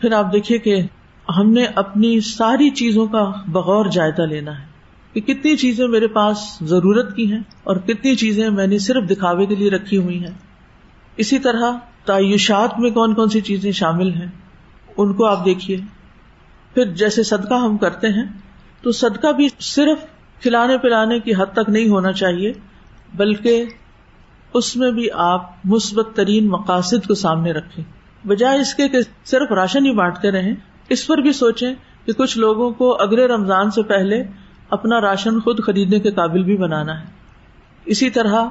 [0.01, 0.81] پھر آپ دیکھیے کہ
[1.37, 4.65] ہم نے اپنی ساری چیزوں کا بغور جائزہ لینا ہے
[5.13, 9.45] کہ کتنی چیزیں میرے پاس ضرورت کی ہیں اور کتنی چیزیں میں نے صرف دکھاوے
[9.45, 10.33] کے لیے رکھی ہوئی ہیں۔
[11.17, 11.71] اسی طرح
[12.05, 14.27] تعیشات میں کون کون سی چیزیں شامل ہیں؟
[14.97, 15.77] ان کو آپ دیکھیے۔
[16.73, 18.25] پھر جیسے صدقہ ہم کرتے ہیں،
[18.81, 19.97] تو صدقہ بھی صرف
[20.41, 22.53] کھلانے پلانے کی حد تک نہیں ہونا چاہیے،
[23.13, 23.65] بلکہ
[24.53, 29.51] اس میں بھی آپ مثبت ترین مقاصد کو سامنے رکھیں۔ بجائے اس کے کہ صرف
[29.51, 30.53] راشن ہی بانٹتے رہیں،
[30.89, 31.73] اس پر بھی سوچیں
[32.05, 34.23] کہ کچھ لوگوں کو اگلے رمضان سے پہلے
[34.69, 37.05] اپنا راشن خود خریدنے کے قابل بھی بنانا ہے۔
[37.85, 38.43] اسی طرح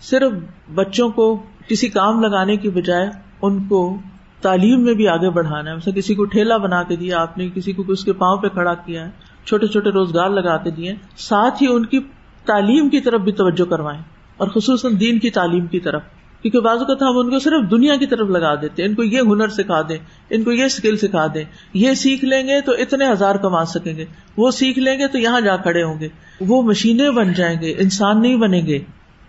[0.00, 0.32] صرف
[0.74, 3.10] بچوں کو کسی کام لگانے کی بجائے
[3.42, 3.98] ان کو
[4.40, 7.72] تعلیم میں بھی آگے بڑھانا ہے۔ کسی کو ٹھیلا بنا کے دیا آپ نے، کسی
[7.72, 9.10] کو اس کے پاؤں پہ کھڑا کیا ہے،
[9.44, 12.00] چھوٹے چھوٹے روزگار لگا کے دیے ساتھ ہی ان کی
[12.46, 14.00] تعلیم کی طرف بھی توجہ کروائیں
[14.36, 16.02] اور خصوصاً دین کی تعلیم کی طرف۔
[16.42, 19.20] کیونکہ بعض اوقات ہم ان کو صرف دنیا کی طرف لگا دیتے ان کو یہ
[19.20, 19.98] ہنر سکھا دیں،
[20.30, 23.96] ان کو یہ اسکل سکھا دیں، یہ سیکھ لیں گے تو اتنے ہزار کما سکیں
[23.96, 24.04] گے،
[24.36, 26.08] وہ سیکھ لیں گے تو یہاں جا کھڑے ہوں گے،
[26.40, 28.78] وہ مشینیں بن جائیں گے، انسان نہیں بنیں گے۔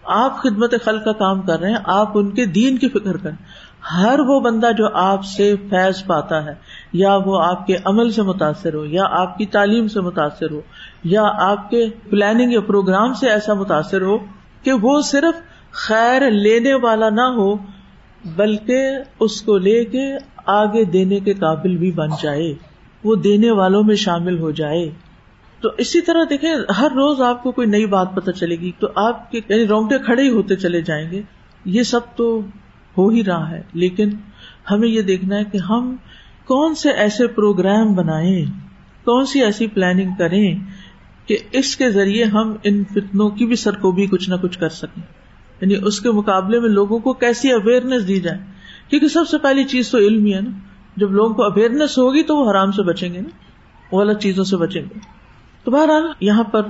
[0.04, 3.36] آپ خدمت خل کا کام کر رہے ہیں، آپ ان کے دین کی فکر کریں۔
[3.98, 6.54] ہر وہ بندہ جو آپ سے فیض پاتا ہے،
[6.94, 10.62] یا وہ آپ کے عمل سے متاثر ہو، یا آپ کی تعلیم سے متاثر ہو،
[11.04, 14.18] یا آپ کے پلاننگ یا پروگرام سے ایسا متاثر ہو
[14.64, 15.42] کہ وہ صرف
[15.78, 17.56] خیر لینے والا نہ ہو،
[18.36, 22.54] بلکہ اس کو لے کے آگے دینے کے قابل بھی بن جائے،
[23.04, 24.90] وہ دینے والوں میں شامل ہو جائے۔
[25.62, 28.88] تو اسی طرح دیکھیں، ہر روز آپ کو کوئی نئی بات پتہ چلے گی، تو
[28.96, 31.22] آپ کے یعنی رونگٹے کھڑے ہی ہوتے چلے جائیں گے۔
[31.66, 32.42] یہ سب تو
[32.98, 34.10] ہو ہی رہا ہے، لیکن
[34.72, 35.96] ہمیں یہ دیکھنا ہے کہ ہم
[36.46, 38.46] کون سے ایسے پروگرام بنائیں،
[39.06, 40.56] کون سی ایسی پلاننگ کریں
[41.26, 45.17] کہ اس کے ذریعے ہم ان فتنوں کی بھی سرکوبی کچھ نہ کچھ کر سکیں۔
[45.62, 48.38] یعنی اس کے مقابلے میں لوگوں کو کیسی اویئرنیس دی جائے؟
[48.90, 50.52] کیونکہ سب سے پہلی چیز تو علم ہی ہے نا۔
[50.98, 53.30] جب لوگوں کو اویئرنیس ہوگی تو وہ حرام سے بچیں گے نا۔
[53.92, 55.00] وہ الگ چیزوں سے بچیں گے۔
[55.64, 56.66] تو بہرحال یہاں پر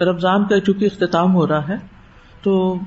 [0.00, 1.76] رمضان کا چونکہ اختتام ہو رہا ہے،
[2.42, 2.78] تو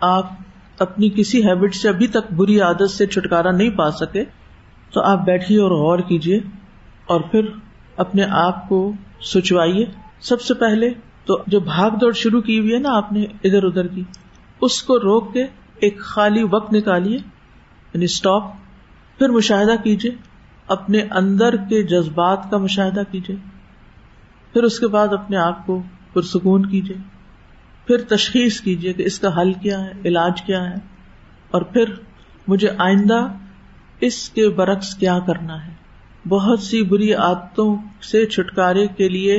[0.00, 0.30] آپ
[0.78, 4.24] اپنی کسی ہیبٹ سے ابھی تک بری عادت سے چھٹکارا نہیں پا سکے۔
[4.92, 6.40] تو آپ بیٹھیے اور غور کیجیے
[7.06, 7.40] اور پھر
[7.96, 9.86] اپنے آپ کو سوچوائیے۔
[10.20, 10.90] سب سے پہلے
[11.24, 14.02] تو جو بھاگ دوڑ شروع کی ہوئی ہے نا آپ نے ادھر ادھر کی
[14.64, 15.44] اس کو روک کے
[15.78, 18.42] ایک خالی وقت نکالیے یعنی اسٹاپ
[19.18, 20.10] پھر مشاہدہ کیجیے،
[20.68, 23.36] اپنے اندر کے جذبات کا مشاہدہ کیجیے،
[24.54, 26.96] پھر اس کے بعد اپنے آپ کو پرسکون کیجیے،
[27.86, 30.76] پھر تشخیص کیجیے کہ اس کا حل کیا ہے، علاج کیا ہے،
[31.50, 31.92] اور پھر
[32.48, 33.26] مجھے آئندہ
[34.00, 35.72] اس کے برعکس کیا کرنا ہے۔
[36.28, 39.36] بہت سی بری عادتوں سے چھٹکارے کے لیے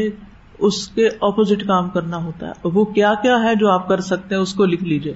[0.59, 4.35] اس کے اپوزٹ کام کرنا ہوتا ہے۔ وہ کیا کیا ہے جو آپ کر سکتے
[4.35, 5.13] ہیں اس کو لکھ لیجیے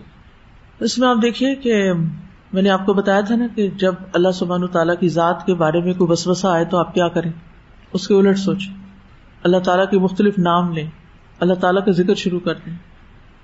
[0.80, 1.92] اس میں آپ دیکھیے کہ
[2.54, 5.54] میں نے آپ کو بتایا تھا نا کہ جب اللہ سبحان تعالیٰ کی ذات کے
[5.54, 7.32] بارے میں کوئی وسوسا آئے تو آپ کیا کریں؟
[7.94, 8.74] اس کے الٹ سوچیں۔
[9.44, 10.88] اللہ تعالیٰ کے مختلف نام لیں۔
[11.40, 12.78] اللہ تعالیٰ کا ذکر شروع کر دیں۔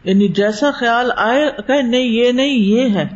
[0.04, 3.08] یعنی جیسا خیال آئے کہ نہیں، یہ نہیں، یہ ہے۔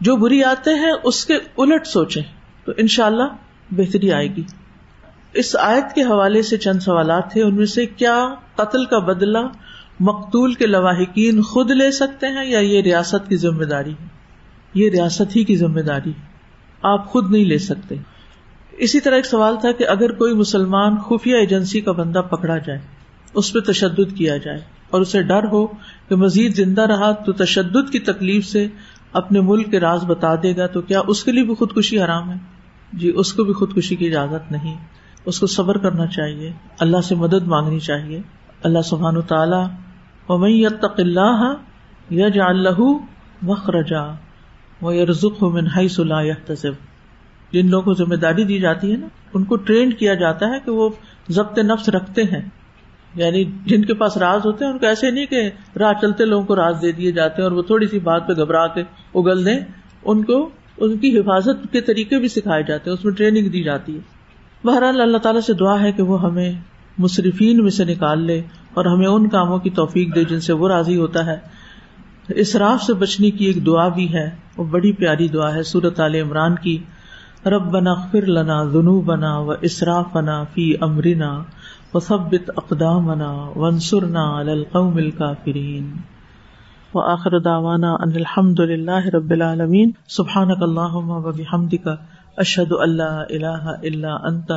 [0.00, 2.22] جو بری آتے ہیں اس کے الٹ سوچیں۔
[2.64, 3.22] تو ان شاء اللہ
[3.70, 4.42] بہتری آئے گی۔
[5.34, 9.38] اس آیت کے حوالے سے چند سوالات تھے ان میں سے کیا قتل کا بدلہ
[10.00, 14.06] مقتول کے لواحقین خود لے سکتے ہیں یا یہ ریاست کی ذمہ داری ہے؟
[14.74, 16.12] یہ ریاست ہی کی ذمہ داری
[16.82, 17.94] آپ خود نہیں لے سکتے۔
[18.72, 22.78] اسی طرح ایک سوال تھا کہ اگر کوئی مسلمان خفیہ ایجنسی کا بندہ پکڑا جائے،
[23.34, 24.60] اس پہ تشدد کیا جائے
[24.90, 25.66] اور اسے ڈر ہو
[26.08, 28.68] کہ مزید زندہ رہا تو تشدد کی تکلیف سے
[29.12, 32.30] اپنے ملک کے راز بتا دے گا، تو کیا اس کے لیے بھی خودکشی حرام
[32.30, 32.36] ہے؟
[32.92, 34.76] جی اس کو بھی خودکشی کی اجازت نہیں۔
[35.26, 38.22] اس کو صبر کرنا چاہیے، اللہ سے مدد مانگنی چاہیے۔
[38.62, 39.66] اللہ سبحان و تعالیٰ
[40.28, 41.54] ومتق اللہ
[42.10, 42.82] یج اللہ
[43.42, 44.14] مخرجا
[44.82, 46.72] و یرزق من حیث لا يحتسب۔
[47.52, 50.58] جن لوگوں کو ذمہ داری دی جاتی ہے نا، ان کو ٹرینڈ کیا جاتا ہے
[50.64, 50.90] کہ وہ
[51.28, 52.48] ضبط نفس رکھتے ہیں۔
[53.14, 56.46] یعنی جن کے پاس راز ہوتے ہیں، ان کو ایسے نہیں کہ راہ چلتے لوگوں
[56.46, 58.80] کو راز دے دیے جاتے ہیں اور وہ تھوڑی سی بات پہ گھبرا کے
[59.14, 59.60] اگل دیں،
[60.04, 63.62] ان کو ان کی حفاظت کے طریقے بھی سکھائے جاتے ہیں، اس میں ٹریننگ دی
[63.62, 64.21] جاتی ہے۔
[64.64, 66.52] بہرحال اللہ تعالیٰ سے دعا ہے کہ وہ ہمیں
[66.98, 68.42] مصرفین میں سے نکال لے
[68.74, 71.38] اور ہمیں ان کاموں کی توفیق دے جن سے وہ راضی ہوتا ہے۔
[72.28, 76.14] اسراف سے بچنے کی ایک دعا بھی ہے۔ وہ بڑی پیاری دعا ہے سورت عال
[76.14, 76.78] عمران کی۔
[77.46, 81.42] رب بنا فر لنا ذنو بنا و اسراف بنا فی امرنا
[81.94, 83.08] و سبت اقدام
[83.56, 85.90] ونسرنا القوم الکافرین
[86.94, 91.88] و آخر داوانا ان الحمد للہ رب العالمین۔ سبحانک اللہم و بحمدک۔
[92.36, 94.52] اشد اللہ اللہ اللہ انت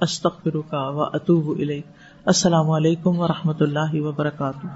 [0.00, 1.86] استخر کا و اطوب الیک۔
[2.24, 4.66] السلام علیکم و رحمۃ اللہ وبرکاتہ۔